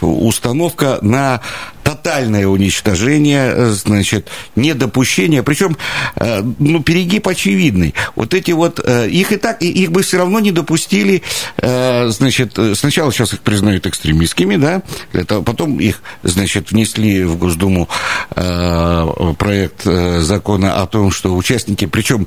установка 0.00 0.98
на 1.02 1.40
тотальное 1.88 2.46
уничтожение, 2.46 3.50
э, 3.54 3.70
значит, 3.70 4.28
недопущение, 4.56 5.42
причем, 5.42 5.78
э, 6.16 6.42
ну, 6.58 6.82
перегиб 6.82 7.26
очевидный. 7.26 7.94
Вот 8.14 8.34
эти 8.34 8.50
вот, 8.50 8.78
э, 8.84 9.08
их 9.08 9.32
и 9.32 9.36
так, 9.36 9.62
их 9.62 9.90
бы 9.90 10.02
все 10.02 10.18
равно 10.18 10.38
не 10.38 10.52
допустили, 10.52 11.22
значит, 11.56 12.58
сначала 12.74 13.10
сейчас 13.10 13.32
их 13.32 13.40
признают 13.40 13.86
экстремистскими, 13.86 14.56
да, 14.56 14.82
потом 15.42 15.80
их, 15.80 16.02
значит, 16.22 16.72
внесли 16.72 17.24
в 17.24 17.36
Госдуму 17.36 17.88
проект 18.34 19.84
закона 19.84 20.82
о 20.82 20.86
том, 20.86 21.10
что 21.10 21.34
участники, 21.34 21.86
причем 21.86 22.26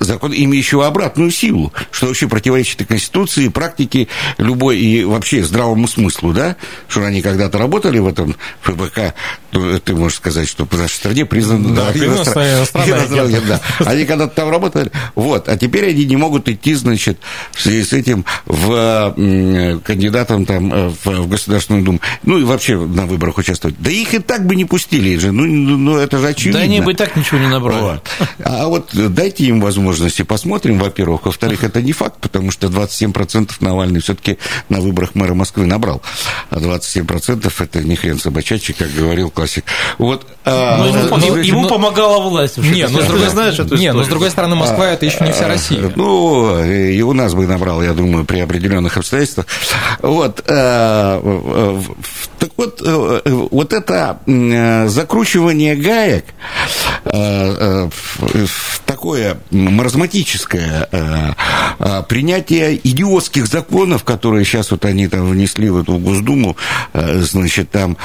закон, 0.00 0.32
имеющего 0.34 0.86
обратную 0.86 1.30
силу, 1.30 1.72
что 1.90 2.06
вообще 2.06 2.28
противоречит 2.28 2.80
и 2.80 2.84
Конституции, 2.84 3.44
и 3.44 3.48
практике 3.48 4.08
любой, 4.38 4.78
и 4.78 5.04
вообще 5.04 5.44
здравому 5.44 5.86
смыслу, 5.86 6.32
да, 6.32 6.56
что 6.88 7.04
они 7.04 7.20
когда-то 7.22 7.58
работали 7.58 7.98
в 7.98 8.06
этом 8.06 8.36
ФБК, 8.62 9.01
пока, 9.02 9.14
ну, 9.52 9.78
ты 9.78 9.94
можешь 9.94 10.18
сказать, 10.18 10.48
что 10.48 10.64
в 10.64 10.72
нашей 10.78 10.94
стране 10.94 11.26
признаны 11.26 11.74
да, 11.74 11.92
да, 11.94 12.06
иностранные 12.06 13.40
да. 13.40 13.60
Они 13.80 14.04
когда-то 14.04 14.34
там 14.34 14.50
работали, 14.50 14.90
вот, 15.14 15.48
а 15.48 15.56
теперь 15.56 15.90
они 15.90 16.04
не 16.04 16.16
могут 16.16 16.48
идти, 16.48 16.74
значит, 16.74 17.18
в 17.52 17.60
связи 17.60 17.84
с 17.84 17.92
этим 17.92 18.24
в 18.46 19.80
кандидатом 19.84 20.46
там 20.46 20.72
э, 20.72 20.88
в, 20.88 21.06
в 21.06 21.28
Государственную 21.28 21.84
Думу, 21.84 22.00
ну 22.22 22.38
и 22.38 22.44
вообще 22.44 22.78
на 22.78 23.06
выборах 23.06 23.38
участвовать. 23.38 23.76
Да 23.78 23.90
их 23.90 24.14
и 24.14 24.18
так 24.18 24.46
бы 24.46 24.56
не 24.56 24.64
пустили 24.64 25.16
же, 25.18 25.32
ну, 25.32 25.44
ну, 25.44 25.76
ну 25.76 25.96
это 25.96 26.18
же 26.18 26.28
очевидно. 26.28 26.60
Да 26.60 26.64
они 26.64 26.80
бы 26.80 26.92
и 26.92 26.94
так 26.94 27.16
ничего 27.16 27.38
не 27.38 27.48
набрали. 27.48 27.80
Вот. 27.80 28.08
А 28.44 28.66
вот 28.68 28.90
дайте 28.92 29.44
им 29.44 29.60
возможности, 29.60 30.22
посмотрим, 30.22 30.78
во-первых. 30.78 31.26
Во-вторых, 31.26 31.64
это 31.64 31.82
не 31.82 31.92
факт, 31.92 32.16
потому 32.20 32.50
что 32.50 32.68
27% 32.68 33.52
Навальный 33.60 34.00
все-таки 34.00 34.38
на 34.68 34.80
выборах 34.80 35.14
мэра 35.14 35.34
Москвы 35.34 35.66
набрал. 35.66 36.02
А 36.50 36.56
27% 36.56 37.52
это 37.58 37.82
не 37.82 37.96
хрен 37.96 38.18
собачачий, 38.18 38.74
как 38.74 38.91
говорил 38.92 39.30
классик. 39.30 39.64
Вот, 39.98 40.26
а, 40.44 40.78
но 40.78 40.86
ему, 40.86 41.16
но, 41.16 41.36
ему 41.38 41.62
но, 41.62 41.68
помогала 41.68 42.22
власть. 42.22 42.58
Не, 42.58 42.86
но 42.88 43.00
с 43.00 43.06
другой, 43.06 43.28
знаешь 43.28 43.58
эту 43.58 43.76
не, 43.76 43.92
но 43.92 44.04
с 44.04 44.08
другой 44.08 44.30
стороны, 44.30 44.56
Москва 44.56 44.86
а, 44.86 44.88
это 44.88 45.06
еще 45.06 45.24
не 45.24 45.32
вся 45.32 45.48
Россия. 45.48 45.92
Ну, 45.94 46.64
и 46.64 47.00
у 47.02 47.12
нас 47.12 47.34
бы 47.34 47.46
набрал, 47.46 47.82
я 47.82 47.92
думаю, 47.92 48.24
при 48.24 48.40
определенных 48.40 48.96
обстоятельствах. 48.96 49.46
Вот, 50.00 50.42
а, 50.48 51.80
так 52.38 52.50
вот, 52.56 52.82
э, 52.84 53.20
вот 53.50 53.72
это 53.72 54.18
закручивание 54.88 55.76
гаек, 55.76 56.24
такое 59.02 59.38
маразматическое 59.50 61.34
принятие 62.08 62.78
идиотских 62.88 63.48
законов, 63.48 64.04
которые 64.04 64.44
сейчас 64.44 64.70
вот 64.70 64.84
они 64.84 65.08
там 65.08 65.28
внесли 65.28 65.70
в 65.70 65.80
эту 65.80 65.98
Госдуму, 65.98 66.56
значит, 66.94 67.70
там 67.70 67.96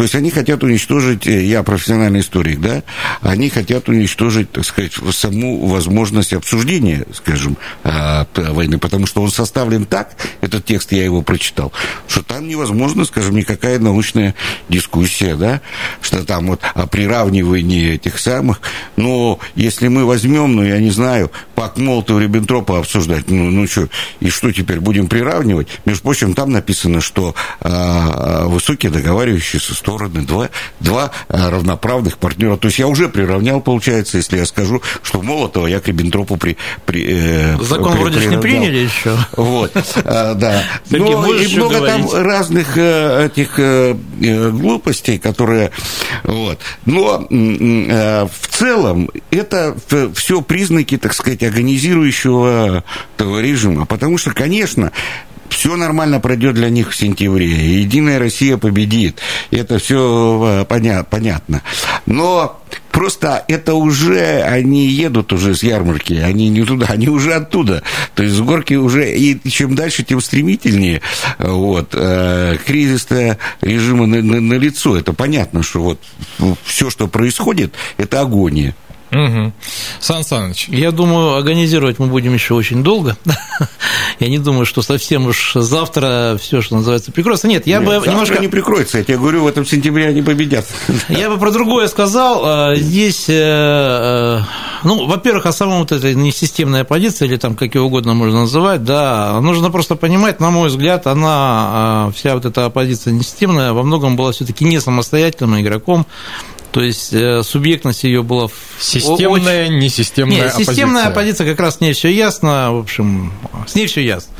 то 0.00 0.02
есть 0.02 0.14
они 0.14 0.30
хотят 0.30 0.64
уничтожить, 0.64 1.26
э, 1.26 1.44
я 1.44 1.62
профессиональный 1.62 2.20
историк, 2.20 2.60
да, 2.60 2.82
они 3.20 3.50
хотят 3.50 3.88
уничтожить, 3.88 4.50
так 4.50 4.64
сказать, 4.64 4.92
саму 5.12 5.66
возможность 5.66 6.32
обсуждения, 6.32 7.06
скажем, 7.12 7.56
а, 7.84 8.26
войны, 8.34 8.78
потому 8.78 9.06
что 9.06 9.22
он 9.22 9.30
составлен 9.30 9.84
так, 9.84 10.16
этот 10.40 10.64
текст, 10.64 10.92
я 10.92 11.04
его 11.04 11.22
прочитал, 11.22 11.72
что 12.08 12.22
там 12.22 12.48
невозможно, 12.48 13.04
скажем, 13.04 13.36
никакая 13.36 13.78
научная 13.78 14.34
дискуссия, 14.68 15.36
да, 15.36 15.60
что 16.00 16.24
там 16.24 16.48
вот 16.48 16.60
о 16.74 16.86
приравнивании 16.86 17.94
этих 17.94 18.18
самых, 18.18 18.60
но 18.96 19.38
если 19.54 19.88
мы 19.88 19.99
возьмем, 20.04 20.56
ну, 20.56 20.62
я 20.62 20.78
не 20.78 20.90
знаю, 20.90 21.30
Пак 21.54 21.76
Молотова, 21.76 22.18
Риббентропа 22.18 22.78
обсуждать, 22.78 23.28
ну, 23.28 23.50
ну 23.50 23.66
что, 23.66 23.88
и 24.20 24.30
что 24.30 24.52
теперь, 24.52 24.80
будем 24.80 25.08
приравнивать? 25.08 25.68
Между 25.84 26.02
прочим, 26.02 26.34
там 26.34 26.50
написано, 26.50 27.00
что 27.00 27.34
а, 27.60 28.46
высокие 28.46 28.90
договаривающиеся 28.90 29.74
стороны, 29.74 30.22
два, 30.22 30.48
два 30.80 31.10
а, 31.28 31.50
равноправных 31.50 32.18
партнера. 32.18 32.56
То 32.56 32.68
есть 32.68 32.78
я 32.78 32.86
уже 32.86 33.08
приравнял, 33.08 33.60
получается, 33.60 34.16
если 34.16 34.38
я 34.38 34.46
скажу, 34.46 34.82
что 35.02 35.22
Молотова 35.22 35.66
я 35.66 35.80
к 35.80 35.88
Риббентропу 35.88 36.36
при, 36.36 36.56
при, 36.86 37.04
э, 37.06 37.56
Закон 37.60 37.92
при, 37.92 38.00
вроде 38.00 38.20
же 38.20 38.28
не 38.28 38.38
приняли 38.38 38.78
еще. 38.78 39.16
Вот, 39.36 39.72
а, 40.04 40.34
да. 40.34 40.62
Но 40.90 41.34
и 41.34 41.56
много 41.56 41.86
там 41.86 42.08
разных 42.10 42.76
э, 42.76 43.26
этих 43.26 43.58
э, 43.58 43.94
глупостей, 44.50 45.18
которые... 45.18 45.72
Вот. 46.24 46.58
Но 46.86 47.26
в 47.30 48.48
целом 48.48 49.10
это 49.30 49.76
все 50.14 50.40
признаки, 50.42 50.96
так 50.98 51.14
сказать, 51.14 51.42
агонизирующего 51.42 52.84
того 53.16 53.40
режима. 53.40 53.86
Потому 53.86 54.18
что, 54.18 54.32
конечно, 54.32 54.92
все 55.50 55.76
нормально 55.76 56.20
пройдет 56.20 56.54
для 56.54 56.70
них 56.70 56.90
в 56.90 56.96
сентябре. 56.96 57.80
Единая 57.80 58.18
Россия 58.18 58.56
победит. 58.56 59.18
Это 59.50 59.78
все 59.78 60.64
э, 60.70 61.04
понятно. 61.04 61.62
Но 62.06 62.62
просто 62.92 63.44
это 63.48 63.74
уже, 63.74 64.42
они 64.42 64.86
едут 64.86 65.32
уже 65.32 65.54
с 65.54 65.62
ярмарки, 65.62 66.14
они 66.14 66.48
не 66.48 66.64
туда, 66.64 66.86
они 66.88 67.08
уже 67.08 67.34
оттуда. 67.34 67.82
То 68.14 68.22
есть 68.22 68.36
с 68.36 68.40
горки 68.40 68.74
уже, 68.74 69.12
и 69.12 69.38
чем 69.50 69.74
дальше, 69.74 70.02
тем 70.02 70.20
стремительнее. 70.20 71.02
Вот. 71.38 71.94
Э, 71.94 72.56
кризис 72.64 73.08
режима 73.60 74.06
на, 74.06 74.22
на, 74.22 74.40
на 74.40 74.54
лицо. 74.54 74.96
Это 74.96 75.12
понятно, 75.12 75.62
что 75.62 75.82
вот 75.82 76.00
все, 76.64 76.90
что 76.90 77.08
происходит, 77.08 77.74
это 77.98 78.20
агония. 78.20 78.74
Угу. 79.12 79.52
Сан 79.98 80.24
Саныч. 80.24 80.68
Я 80.68 80.92
думаю, 80.92 81.34
организировать 81.34 81.98
мы 81.98 82.06
будем 82.06 82.32
еще 82.34 82.54
очень 82.54 82.82
долго. 82.84 83.16
Я 84.20 84.28
не 84.28 84.38
думаю, 84.38 84.66
что 84.66 84.82
совсем 84.82 85.26
уж 85.26 85.52
завтра 85.54 86.36
все, 86.40 86.60
что 86.60 86.76
называется, 86.76 87.10
прикроется. 87.10 87.48
Нет, 87.48 87.66
я 87.66 87.78
Нет, 87.78 87.86
бы 87.86 88.06
немножко... 88.06 88.38
не 88.38 88.48
прикроется, 88.48 88.98
я 88.98 89.04
тебе 89.04 89.16
говорю, 89.16 89.44
в 89.44 89.46
этом 89.46 89.64
сентябре 89.64 90.08
они 90.08 90.20
победят. 90.20 90.66
Я 91.08 91.30
бы 91.30 91.38
про 91.38 91.50
другое 91.50 91.88
сказал. 91.88 92.42
А, 92.44 92.74
здесь, 92.74 93.28
э, 93.28 93.32
э, 93.32 94.40
ну, 94.84 95.06
во-первых, 95.06 95.46
о 95.46 95.52
самом 95.52 95.80
вот 95.80 95.92
этой 95.92 96.14
несистемной 96.14 96.82
оппозиции, 96.82 97.26
или 97.26 97.36
там 97.36 97.56
как 97.56 97.74
ее 97.74 97.80
угодно 97.80 98.14
можно 98.14 98.40
называть, 98.40 98.84
да, 98.84 99.40
нужно 99.40 99.70
просто 99.70 99.96
понимать, 99.96 100.38
на 100.40 100.50
мой 100.50 100.68
взгляд, 100.68 101.06
она, 101.06 101.28
а, 101.30 102.12
вся 102.14 102.34
вот 102.34 102.44
эта 102.44 102.66
оппозиция 102.66 103.12
несистемная, 103.12 103.72
во 103.72 103.82
многом 103.82 104.16
была 104.16 104.32
все-таки 104.32 104.64
не 104.64 104.80
самостоятельным 104.80 105.60
игроком, 105.60 106.06
то 106.72 106.82
есть 106.82 107.12
э, 107.12 107.42
субъектность 107.42 108.04
ее 108.04 108.22
была 108.22 108.48
системная, 108.78 109.66
очень... 109.66 109.78
несистемная 109.78 110.36
Нет, 110.36 110.46
оппозиция. 110.46 110.74
Системная 110.74 111.06
оппозиция 111.06 111.46
как 111.46 111.60
раз 111.60 111.76
с 111.76 111.80
ней 111.80 111.92
все 111.92 112.10
ясно, 112.10 112.72
в 112.72 112.78
общем, 112.78 113.32
с 113.66 113.74
ней 113.74 113.86
все 113.86 114.02
ясно. 114.02 114.32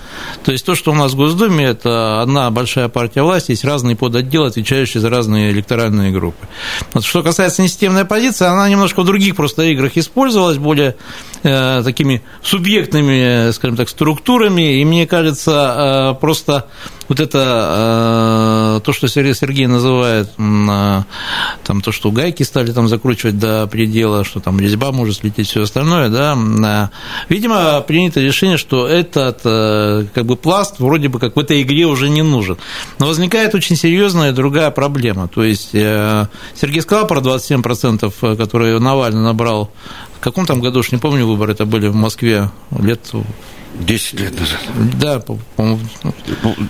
То 0.44 0.52
есть 0.52 0.64
то, 0.64 0.74
что 0.74 0.92
у 0.92 0.94
нас 0.94 1.12
в 1.12 1.16
Госдуме, 1.16 1.64
это 1.64 2.22
одна 2.22 2.50
большая 2.50 2.88
партия 2.88 3.22
власти, 3.22 3.50
есть 3.50 3.64
разные 3.64 3.96
подотделы, 3.96 4.48
отвечающие 4.48 5.00
за 5.00 5.10
разные 5.10 5.50
электоральные 5.50 6.12
группы. 6.12 6.46
Вот, 6.92 7.04
что 7.04 7.22
касается 7.22 7.62
несистемной 7.62 8.02
оппозиции, 8.02 8.46
она 8.46 8.68
немножко 8.68 9.02
в 9.02 9.04
других 9.04 9.34
просто 9.34 9.62
играх 9.64 9.96
использовалась, 9.96 10.58
более 10.58 10.96
э, 11.42 11.82
такими 11.84 12.22
субъектными, 12.42 13.50
скажем 13.52 13.76
так, 13.76 13.88
структурами, 13.88 14.80
и 14.80 14.84
мне 14.84 15.06
кажется, 15.06 16.14
э, 16.16 16.20
просто 16.20 16.66
вот 17.10 17.18
это 17.18 18.78
э, 18.78 18.80
то, 18.84 18.92
что 18.92 19.08
Сергей 19.08 19.66
называет, 19.66 20.30
э, 20.38 21.02
там, 21.64 21.80
то, 21.80 21.90
что 21.90 22.12
гайки 22.12 22.44
стали 22.44 22.70
там 22.70 22.86
закручивать 22.86 23.36
до 23.36 23.66
предела, 23.66 24.22
что 24.24 24.38
там 24.38 24.60
резьба 24.60 24.92
может 24.92 25.16
слететь, 25.16 25.48
все 25.48 25.62
остальное, 25.62 26.08
да, 26.08 26.38
э, 26.38 26.88
видимо, 27.28 27.80
принято 27.80 28.20
решение, 28.20 28.56
что 28.56 28.86
этот 28.86 29.42
как 29.42 30.24
бы 30.24 30.36
пласт 30.36 30.78
вроде 30.78 31.08
бы 31.08 31.18
как 31.18 31.34
в 31.34 31.38
этой 31.40 31.62
игре 31.62 31.86
уже 31.86 32.08
не 32.08 32.22
нужен. 32.22 32.58
Но 33.00 33.06
возникает 33.06 33.56
очень 33.56 33.74
серьезная 33.74 34.30
другая 34.30 34.70
проблема. 34.70 35.26
То 35.26 35.42
есть 35.42 35.72
Сергей 35.72 36.80
сказал 36.80 37.08
про 37.08 37.20
27%, 37.20 38.36
которые 38.36 38.78
Навальный 38.78 39.22
набрал 39.22 39.72
в 40.16 40.22
каком 40.22 40.46
там 40.46 40.60
году, 40.60 40.80
уж 40.80 40.92
не 40.92 40.98
помню, 40.98 41.26
выборы 41.26 41.54
это 41.54 41.64
были 41.64 41.88
в 41.88 41.94
Москве 41.96 42.50
лет 42.78 43.00
10 43.80 44.20
лет 44.20 44.38
назад. 44.38 44.60
Да, 45.00 45.20
по-моему. 45.20 45.80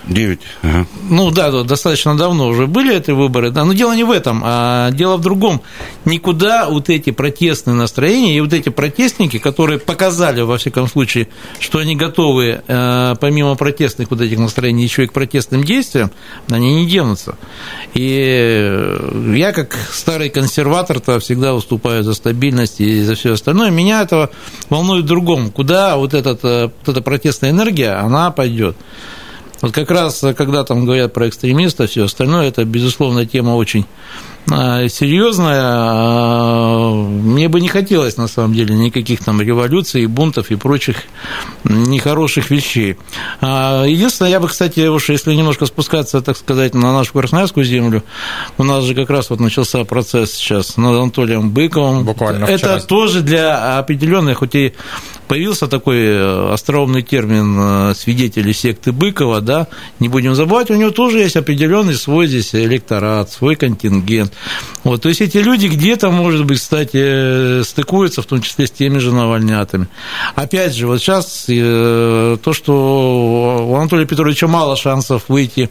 9. 0.09 0.41
Ага. 0.63 0.87
Ну 1.09 1.31
да, 1.31 1.63
достаточно 1.63 2.17
давно 2.17 2.49
уже 2.49 2.67
были 2.67 2.97
эти 2.97 3.11
выборы, 3.11 3.51
да, 3.51 3.65
но 3.65 3.73
дело 3.73 3.95
не 3.95 4.05
в 4.05 4.11
этом, 4.11 4.43
а 4.45 4.91
дело 4.93 5.17
в 5.17 5.21
другом. 5.21 5.61
Никуда 6.05 6.69
вот 6.69 6.89
эти 6.89 7.11
протестные 7.11 7.75
настроения 7.75 8.37
и 8.37 8.41
вот 8.41 8.53
эти 8.53 8.69
протестники, 8.69 9.39
которые 9.39 9.79
показали, 9.79 10.41
во 10.43 10.59
всяком 10.59 10.89
случае, 10.89 11.29
что 11.59 11.79
они 11.79 11.97
готовы, 11.97 12.63
э, 12.67 13.15
помимо 13.21 13.55
протестных 13.57 14.11
вот 14.11 14.21
этих 14.21 14.39
настроений, 14.39 14.85
еще 14.85 15.05
и 15.05 15.07
к 15.07 15.13
протестным 15.13 15.65
действиям, 15.65 16.11
они 16.49 16.75
не 16.75 16.87
денутся. 16.87 17.37
И 17.95 18.97
я, 19.35 19.53
как 19.53 19.77
старый 19.93 20.31
консерватор-то, 20.31 21.19
всегда 21.19 21.55
выступаю 21.55 22.05
за 22.05 22.15
стабильность 22.15 22.81
и 22.81 23.03
за 23.03 23.15
все 23.15 23.33
остальное. 23.33 23.71
Меня 23.71 24.03
это 24.03 24.31
волнует 24.69 25.05
в 25.05 25.09
другом. 25.09 25.51
Куда 25.51 25.97
вот 25.97 26.15
этот 26.15 26.41
э, 26.45 26.71
эта 27.01 27.03
протестная 27.03 27.51
энергия, 27.51 27.93
она 27.93 28.31
пойдет. 28.31 28.77
Вот 29.63 29.73
как 29.73 29.91
раз, 29.91 30.25
когда 30.37 30.65
там 30.65 30.85
говорят 30.85 31.13
про 31.13 31.29
экстремистов, 31.29 31.91
все 31.91 32.05
остальное, 32.05 32.49
это, 32.49 32.65
безусловно, 32.65 33.27
тема 33.27 33.51
очень 33.51 33.85
серьезная. 34.47 35.61
А, 35.63 36.93
мне 36.93 37.49
бы 37.49 37.61
не 37.61 37.69
хотелось, 37.69 38.17
на 38.17 38.29
самом 38.29 38.55
деле, 38.55 38.75
никаких 38.75 39.23
там 39.25 39.41
революций, 39.41 40.07
бунтов 40.07 40.51
и 40.51 40.57
прочих 40.57 41.05
нехороших 41.65 42.51
вещей. 42.51 42.97
А, 43.41 43.85
единственное, 43.85 44.31
я 44.31 44.41
бы, 44.41 44.49
кстати, 44.49 44.87
уж 44.89 45.09
если 45.09 45.35
немножко 45.35 45.67
спускаться, 45.67 46.21
так 46.21 46.37
сказать, 46.37 46.75
на 46.75 46.93
нашу 46.93 47.13
Красноярскую 47.13 47.65
землю, 47.65 48.03
у 48.59 48.65
нас 48.65 48.85
же 48.85 48.95
как 48.95 49.11
раз 49.11 49.31
вот 49.31 49.41
начался 49.41 49.85
процесс 49.85 50.33
сейчас 50.33 50.77
над 50.77 50.97
Анатолием 50.97 51.51
Быковым. 51.51 52.05
Буквально 52.05 52.45
Это 52.45 52.57
вчера. 52.57 52.81
тоже 52.81 53.21
для 53.21 53.79
определенной, 53.79 54.35
хоть 54.35 54.55
и 54.55 54.73
появился 55.29 55.69
такой 55.69 55.99
э, 55.99 56.53
остроумный 56.53 57.03
термин 57.03 57.57
э, 57.59 57.95
свидетели 57.95 58.51
секты 58.51 58.91
Быкова, 58.91 59.41
да, 59.41 59.69
не 60.01 60.09
будем 60.09 60.35
забывать, 60.35 60.71
у 60.71 60.75
него 60.75 60.91
тоже 60.91 61.19
есть 61.21 61.37
определенный 61.37 61.95
свой 61.95 62.27
здесь 62.27 62.53
электорат, 62.55 63.31
свой 63.31 63.55
контингент. 63.55 64.30
Вот, 64.85 65.03
то 65.03 65.09
есть 65.09 65.21
эти 65.21 65.39
люди 65.39 65.67
где-то, 65.67 66.11
может 66.11 66.45
быть, 66.45 66.59
кстати, 66.59 67.63
стыкуются, 67.63 68.23
в 68.23 68.27
том 68.27 68.43
числе 68.43 68.67
с 68.67 68.71
теми 68.71 68.99
же 68.99 69.13
навальнятами. 69.13 69.89
Опять 70.35 70.75
же, 70.75 70.87
вот 70.87 71.01
сейчас 71.01 71.47
э, 71.49 72.37
то, 72.43 72.53
что 72.53 73.67
у 73.69 73.75
Анатолия 73.75 74.07
Петровича 74.07 74.47
мало 74.47 74.77
шансов 74.77 75.25
выйти 75.29 75.71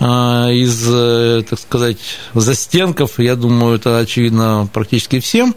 из, 0.00 1.44
так 1.48 1.58
сказать, 1.58 1.98
застенков, 2.34 3.18
я 3.18 3.36
думаю, 3.36 3.76
это 3.76 3.98
очевидно 3.98 4.68
практически 4.72 5.20
всем. 5.20 5.54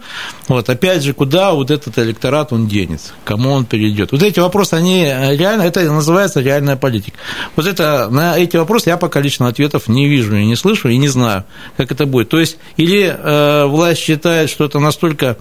Вот, 0.48 0.70
опять 0.70 1.04
же, 1.04 1.14
куда 1.14 1.54
вот 1.54 1.72
этот 1.72 1.98
электорат 2.00 2.54
он 2.54 2.68
денется? 2.68 3.14
кому 3.24 3.52
он 3.52 3.66
перейдет. 3.66 4.12
Вот 4.12 4.22
эти 4.22 4.40
вопросы, 4.40 4.76
они 4.76 5.06
реально, 5.06 5.64
это 5.64 5.82
называется 5.92 6.42
реальная 6.42 6.76
политика. 6.76 7.18
Вот 7.56 7.66
это, 7.66 8.10
на 8.10 8.38
эти 8.38 8.58
вопросы 8.58 8.90
я 8.90 8.98
пока 8.98 9.22
лично 9.22 9.48
ответов 9.48 9.88
не 9.88 10.08
вижу 10.08 10.36
и 10.36 10.46
не 10.46 10.56
слышу, 10.56 10.90
и 10.90 10.98
не 10.98 11.08
знаю, 11.08 11.46
как 11.78 11.92
это 11.92 12.06
будет. 12.06 12.23
То 12.26 12.40
есть, 12.40 12.58
или 12.78 13.04
э, 13.04 13.66
власть 13.66 14.02
считает, 14.02 14.50
что 14.50 14.66
это 14.66 14.80
настолько 14.80 15.38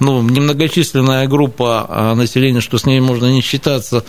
ну, 0.00 0.22
немногочисленная 0.22 1.26
группа 1.28 1.86
а, 1.86 2.14
населения, 2.14 2.62
что 2.62 2.78
с 2.78 2.86
ней 2.86 3.00
можно 3.00 3.26
не 3.26 3.42
считаться 3.42 4.04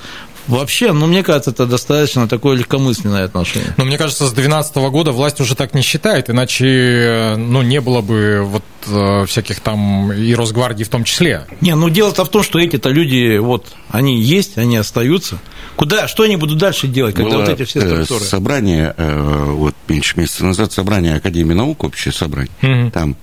Вообще, 0.47 0.91
ну, 0.91 1.05
мне 1.05 1.23
кажется, 1.23 1.51
это 1.51 1.65
достаточно 1.65 2.27
такое 2.27 2.57
легкомысленное 2.57 3.25
отношение. 3.25 3.73
Но 3.77 3.85
мне 3.85 3.97
кажется, 3.97 4.25
с 4.25 4.31
2012 4.31 4.75
года 4.91 5.11
власть 5.11 5.39
уже 5.39 5.55
так 5.55 5.73
не 5.73 5.81
считает, 5.81 6.29
иначе, 6.29 7.35
ну, 7.37 7.61
не 7.61 7.79
было 7.79 8.01
бы 8.01 8.41
вот 8.43 8.63
э, 8.87 9.25
всяких 9.25 9.59
там 9.59 10.11
и 10.11 10.33
Росгвардии 10.33 10.83
в 10.83 10.89
том 10.89 11.03
числе. 11.03 11.45
Не, 11.61 11.75
ну, 11.75 11.89
дело-то 11.89 12.25
в 12.25 12.29
том, 12.29 12.43
что 12.43 12.59
эти-то 12.59 12.89
люди, 12.89 13.37
вот, 13.37 13.67
они 13.89 14.21
есть, 14.21 14.57
они 14.57 14.77
остаются. 14.77 15.39
Куда, 15.75 16.07
что 16.07 16.23
они 16.23 16.35
будут 16.35 16.57
дальше 16.57 16.87
делать, 16.87 17.15
когда 17.15 17.31
Было 17.31 17.39
вот 17.41 17.49
эти 17.49 17.63
все 17.63 17.79
э, 17.79 18.03
структуры? 18.03 18.25
Собрание, 18.25 18.93
э, 18.97 19.45
вот, 19.49 19.75
меньше 19.87 20.19
месяца 20.19 20.45
назад, 20.45 20.71
собрание 20.71 21.15
Академии 21.15 21.53
наук, 21.53 21.83
общее 21.83 22.13
собрание, 22.13 22.51
угу. 22.61 22.91
там 22.91 23.15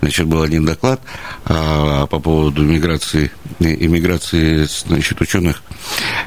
Значит, 0.00 0.26
был 0.26 0.42
один 0.42 0.64
доклад 0.64 1.00
а, 1.46 2.06
по 2.06 2.20
поводу 2.20 2.62
миграции, 2.62 3.30
иммиграции 3.58 4.64
значит, 4.64 5.20
ученых, 5.20 5.62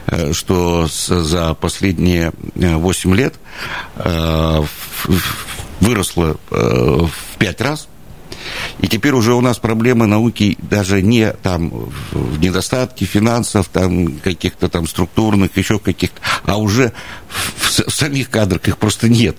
э, 0.08 0.34
что 0.34 0.88
за 0.88 1.54
последние 1.54 2.32
8 2.56 3.16
лет 3.16 3.36
э, 3.96 4.64
выросло 5.80 6.38
э, 6.50 6.56
в 6.56 7.38
5 7.38 7.62
раз 7.62 7.88
и 8.80 8.88
теперь 8.88 9.14
уже 9.14 9.34
у 9.34 9.42
нас 9.42 9.58
проблемы 9.58 10.06
науки 10.06 10.58
даже 10.62 11.02
не 11.02 11.32
там 11.32 11.70
в 12.12 12.40
недостатке 12.40 13.06
финансов, 13.06 13.70
там 13.72 14.20
каких-то 14.20 14.70
там 14.70 14.88
структурных, 14.88 15.58
еще 15.58 15.80
каких-то, 15.80 16.20
а 16.46 16.58
уже 16.58 16.94
в, 17.28 17.90
в 17.90 17.94
самих 17.94 18.30
кадрах 18.30 18.68
их 18.68 18.78
просто 18.78 19.10
нет. 19.10 19.38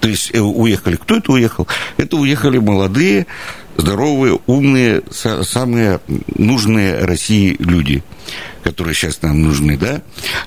То 0.00 0.08
есть 0.08 0.34
уехали. 0.34 0.96
Кто 0.96 1.16
это 1.16 1.32
уехал? 1.32 1.66
Это 1.96 2.16
уехали 2.16 2.58
молодые, 2.58 3.26
здоровые, 3.80 4.38
умные, 4.46 5.02
самые 5.10 6.00
нужные 6.36 7.04
России 7.04 7.56
люди, 7.58 8.02
которые 8.62 8.94
сейчас 8.94 9.22
нам 9.22 9.42
нужны, 9.42 9.76
да, 9.76 10.02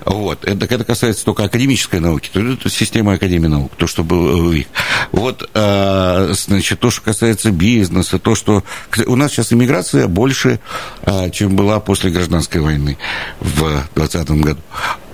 вот, 0.06 0.46
это, 0.46 0.66
это 0.66 0.84
касается 0.84 1.26
только 1.26 1.44
академической 1.44 2.00
науки, 2.00 2.30
то 2.32 2.40
это 2.40 2.70
система 2.70 3.14
Академии 3.14 3.48
наук, 3.48 3.74
то, 3.76 3.88
что 3.88 4.04
было 4.04 4.36
у 4.36 4.54
них. 4.54 4.68
Вот, 5.12 5.50
а, 5.54 6.32
значит, 6.34 6.80
то, 6.80 6.90
что 6.90 7.02
касается 7.02 7.52
бизнеса, 7.52 8.20
то, 8.20 8.36
что... 8.36 8.64
У 9.08 9.16
нас 9.16 9.32
сейчас 9.32 9.52
иммиграция 9.52 10.08
больше, 10.08 10.60
а, 11.04 11.30
чем 11.30 11.56
была 11.56 11.80
после 11.80 12.12
гражданской 12.12 12.62
войны 12.62 12.98
в 13.40 13.62
2020 13.96 14.30
году. 14.42 14.62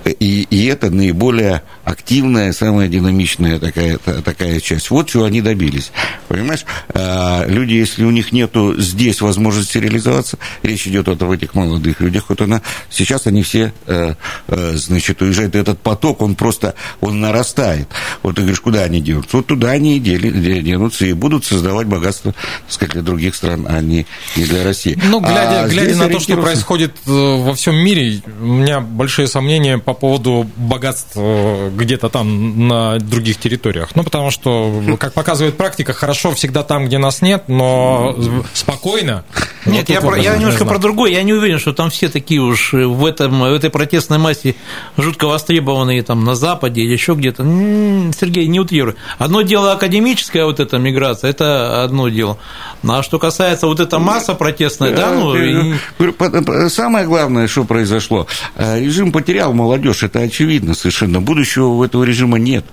И, 0.05 0.47
и 0.49 0.65
это 0.65 0.89
наиболее 0.89 1.63
активная, 1.89 2.53
самая 2.53 2.87
динамичная 2.87 3.59
такая, 3.59 3.97
такая 3.97 4.59
часть. 4.59 4.89
Вот 4.89 5.09
чего 5.09 5.23
они 5.23 5.41
добились. 5.41 5.91
Понимаешь, 6.27 6.65
а, 6.89 7.45
люди, 7.47 7.73
если 7.73 8.03
у 8.03 8.11
них 8.11 8.31
нету 8.31 8.79
здесь 8.79 9.21
возможности 9.21 9.77
реализоваться, 9.77 10.37
речь 10.61 10.87
идет 10.87 11.07
вот 11.07 11.21
об 11.21 11.31
этих 11.31 11.55
молодых 11.55 11.99
людях, 11.99 12.25
вот 12.29 12.41
она, 12.41 12.61
сейчас 12.89 13.25
они 13.27 13.41
все, 13.41 13.73
э, 13.87 14.13
э, 14.47 14.71
значит, 14.75 15.21
уезжают, 15.21 15.55
этот 15.55 15.79
поток, 15.81 16.21
он 16.21 16.35
просто, 16.35 16.75
он 17.01 17.19
нарастает. 17.19 17.87
Вот 18.21 18.35
ты 18.35 18.41
говоришь, 18.41 18.61
куда 18.61 18.83
они 18.83 19.01
денутся? 19.01 19.37
Вот 19.37 19.47
туда 19.47 19.71
они 19.71 19.97
и 19.97 19.99
денутся, 19.99 21.05
и 21.05 21.13
будут 21.13 21.45
создавать 21.45 21.87
богатство, 21.87 22.33
так 22.33 22.71
сказать, 22.71 22.93
для 22.93 23.01
других 23.01 23.35
стран, 23.35 23.65
а 23.67 23.81
не, 23.81 24.05
не 24.35 24.45
для 24.45 24.63
России. 24.63 24.99
Ну, 25.05 25.19
глядя, 25.19 25.63
а 25.63 25.67
глядя 25.67 25.95
на 25.95 26.09
то, 26.09 26.19
что 26.19 26.37
происходит 26.37 26.93
э, 27.07 27.11
во 27.11 27.53
всем 27.55 27.75
мире, 27.75 28.21
у 28.39 28.45
меня 28.45 28.79
большие 28.79 29.27
сомнения 29.27 29.79
по 29.79 29.93
поводу 29.93 30.49
богатств 30.55 31.13
э, 31.15 31.71
где-то 31.79 32.09
там 32.09 32.67
на 32.67 32.99
других 32.99 33.37
территориях. 33.37 33.89
Ну, 33.95 34.03
потому 34.03 34.31
что, 34.31 34.81
как 34.99 35.13
показывает 35.13 35.57
практика, 35.57 35.93
хорошо 35.93 36.31
всегда 36.31 36.63
там, 36.63 36.85
где 36.85 36.97
нас 36.97 37.21
нет, 37.21 37.45
но 37.47 38.15
спокойно 38.53 39.23
Нет, 39.65 39.89
я, 39.89 40.01
про, 40.01 40.17
я 40.17 40.35
немножко 40.35 40.65
про 40.65 40.77
другое. 40.77 41.11
Я 41.11 41.23
не 41.23 41.33
уверен, 41.33 41.59
что 41.59 41.73
там 41.73 41.89
все 41.89 42.09
такие 42.09 42.41
уж 42.41 42.73
в, 42.73 43.05
этом, 43.05 43.39
в 43.39 43.53
этой 43.53 43.69
протестной 43.69 44.17
массе 44.17 44.55
жутко 44.97 45.27
востребованные 45.27 46.03
там 46.03 46.23
на 46.23 46.35
Западе 46.35 46.81
или 46.81 46.93
еще 46.93 47.13
где-то. 47.13 47.43
Сергей, 47.43 48.47
не 48.47 48.59
утрируй. 48.59 48.95
Одно 49.17 49.41
дело 49.41 49.73
академическая 49.73 50.45
вот 50.45 50.59
эта 50.59 50.77
миграция, 50.77 51.29
это 51.29 51.83
одно 51.83 52.09
дело. 52.09 52.37
Ну, 52.83 52.93
а 52.93 53.03
что 53.03 53.19
касается 53.19 53.67
вот 53.67 53.79
эта 53.79 53.99
масса 53.99 54.33
протестная, 54.33 54.95
да, 54.95 55.11
ну... 55.11 55.35
И... 55.35 56.69
Самое 56.69 57.05
главное, 57.05 57.47
что 57.47 57.63
произошло, 57.63 58.27
э, 58.55 58.79
режим 58.79 59.11
потерял 59.11 59.53
молодежь, 59.53 60.03
это 60.03 60.19
очевидно 60.19 60.73
совершенно. 60.73 61.21
Будущего 61.21 61.68
этого 61.83 62.03
режима 62.03 62.37
нет. 62.39 62.65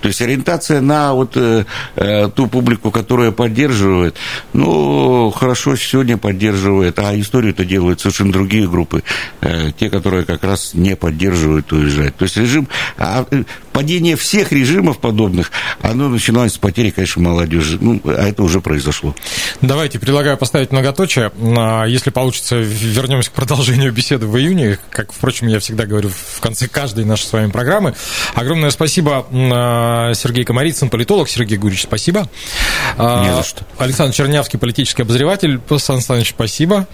То 0.00 0.08
есть 0.08 0.20
ориентация 0.22 0.80
на 0.80 1.14
вот 1.14 1.36
э, 1.36 1.64
э, 1.96 2.28
ту 2.34 2.46
публику, 2.46 2.90
которая 2.90 3.30
поддерживает, 3.30 4.16
ну, 4.52 5.30
хорошо 5.30 5.76
сегодня 5.76 6.16
поддерживает, 6.16 6.98
а 6.98 7.18
историю-то 7.18 7.64
делают 7.64 8.00
совершенно 8.00 8.32
другие 8.32 8.68
группы, 8.68 9.02
э, 9.40 9.70
те, 9.78 9.90
которые 9.90 10.24
как 10.24 10.44
раз 10.44 10.74
не 10.74 10.96
поддерживают, 10.96 11.72
уезжать. 11.72 12.16
То 12.16 12.24
есть 12.24 12.36
режим, 12.36 12.68
а, 12.98 13.26
э, 13.30 13.44
падение 13.72 14.16
всех 14.16 14.52
режимов 14.52 14.98
подобных, 14.98 15.50
оно 15.80 16.08
начиналось 16.08 16.54
с 16.54 16.58
потери, 16.58 16.90
конечно, 16.90 17.22
молодежи, 17.22 17.78
ну, 17.80 18.00
а 18.04 18.28
это 18.28 18.42
уже 18.42 18.60
произошло. 18.60 19.14
Давайте, 19.60 19.98
предлагаю 19.98 20.36
поставить 20.36 20.72
многоточие. 20.72 21.30
А, 21.56 21.84
если 21.84 22.10
получится, 22.10 22.56
вернемся 22.56 23.30
к 23.30 23.34
продолжению 23.34 23.92
беседы 23.92 24.26
в 24.26 24.36
июне, 24.36 24.78
как, 24.90 25.12
впрочем, 25.12 25.48
я 25.48 25.60
всегда 25.60 25.86
говорю 25.86 26.10
в 26.10 26.40
конце 26.40 26.68
каждой 26.68 27.04
нашей 27.04 27.24
с 27.24 27.32
вами 27.32 27.50
программы. 27.50 27.94
Огромное 28.34 28.70
спасибо 28.70 29.26
Сергей 30.14 30.44
Комарицын, 30.44 30.90
политолог. 30.90 31.28
Сергей 31.28 31.58
Гурич, 31.58 31.82
спасибо. 31.82 32.28
А, 32.96 33.24
Не 33.24 33.34
за 33.34 33.42
что. 33.42 33.64
Александр 33.78 34.14
Чернявский, 34.14 34.58
политический 34.58 35.02
обозреватель. 35.02 35.60
Сан 35.78 36.00
Саныч, 36.00 36.30
спасибо. 36.30 36.86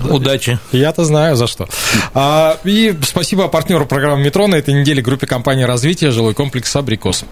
Удачи. 0.00 0.58
Я-то 0.72 1.04
знаю, 1.04 1.36
за 1.36 1.46
что. 1.46 1.68
А, 2.14 2.58
и 2.64 2.96
спасибо 3.06 3.48
партнеру 3.48 3.86
программы 3.86 4.22
«Метро» 4.24 4.46
на 4.46 4.56
этой 4.56 4.74
неделе 4.74 5.02
группе 5.02 5.26
компании 5.26 5.64
развития 5.64 6.10
жилой 6.10 6.34
комплекс 6.34 6.74
«Абрикос». 6.74 7.24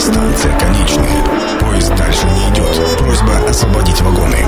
Станция 0.00 0.58
конечная. 0.58 1.24
Поезд 1.60 1.94
дальше 1.96 2.26
не 2.26 2.54
идет. 2.54 2.98
Просьба 2.98 3.48
освободить 3.48 4.00
вагоны. 4.02 4.46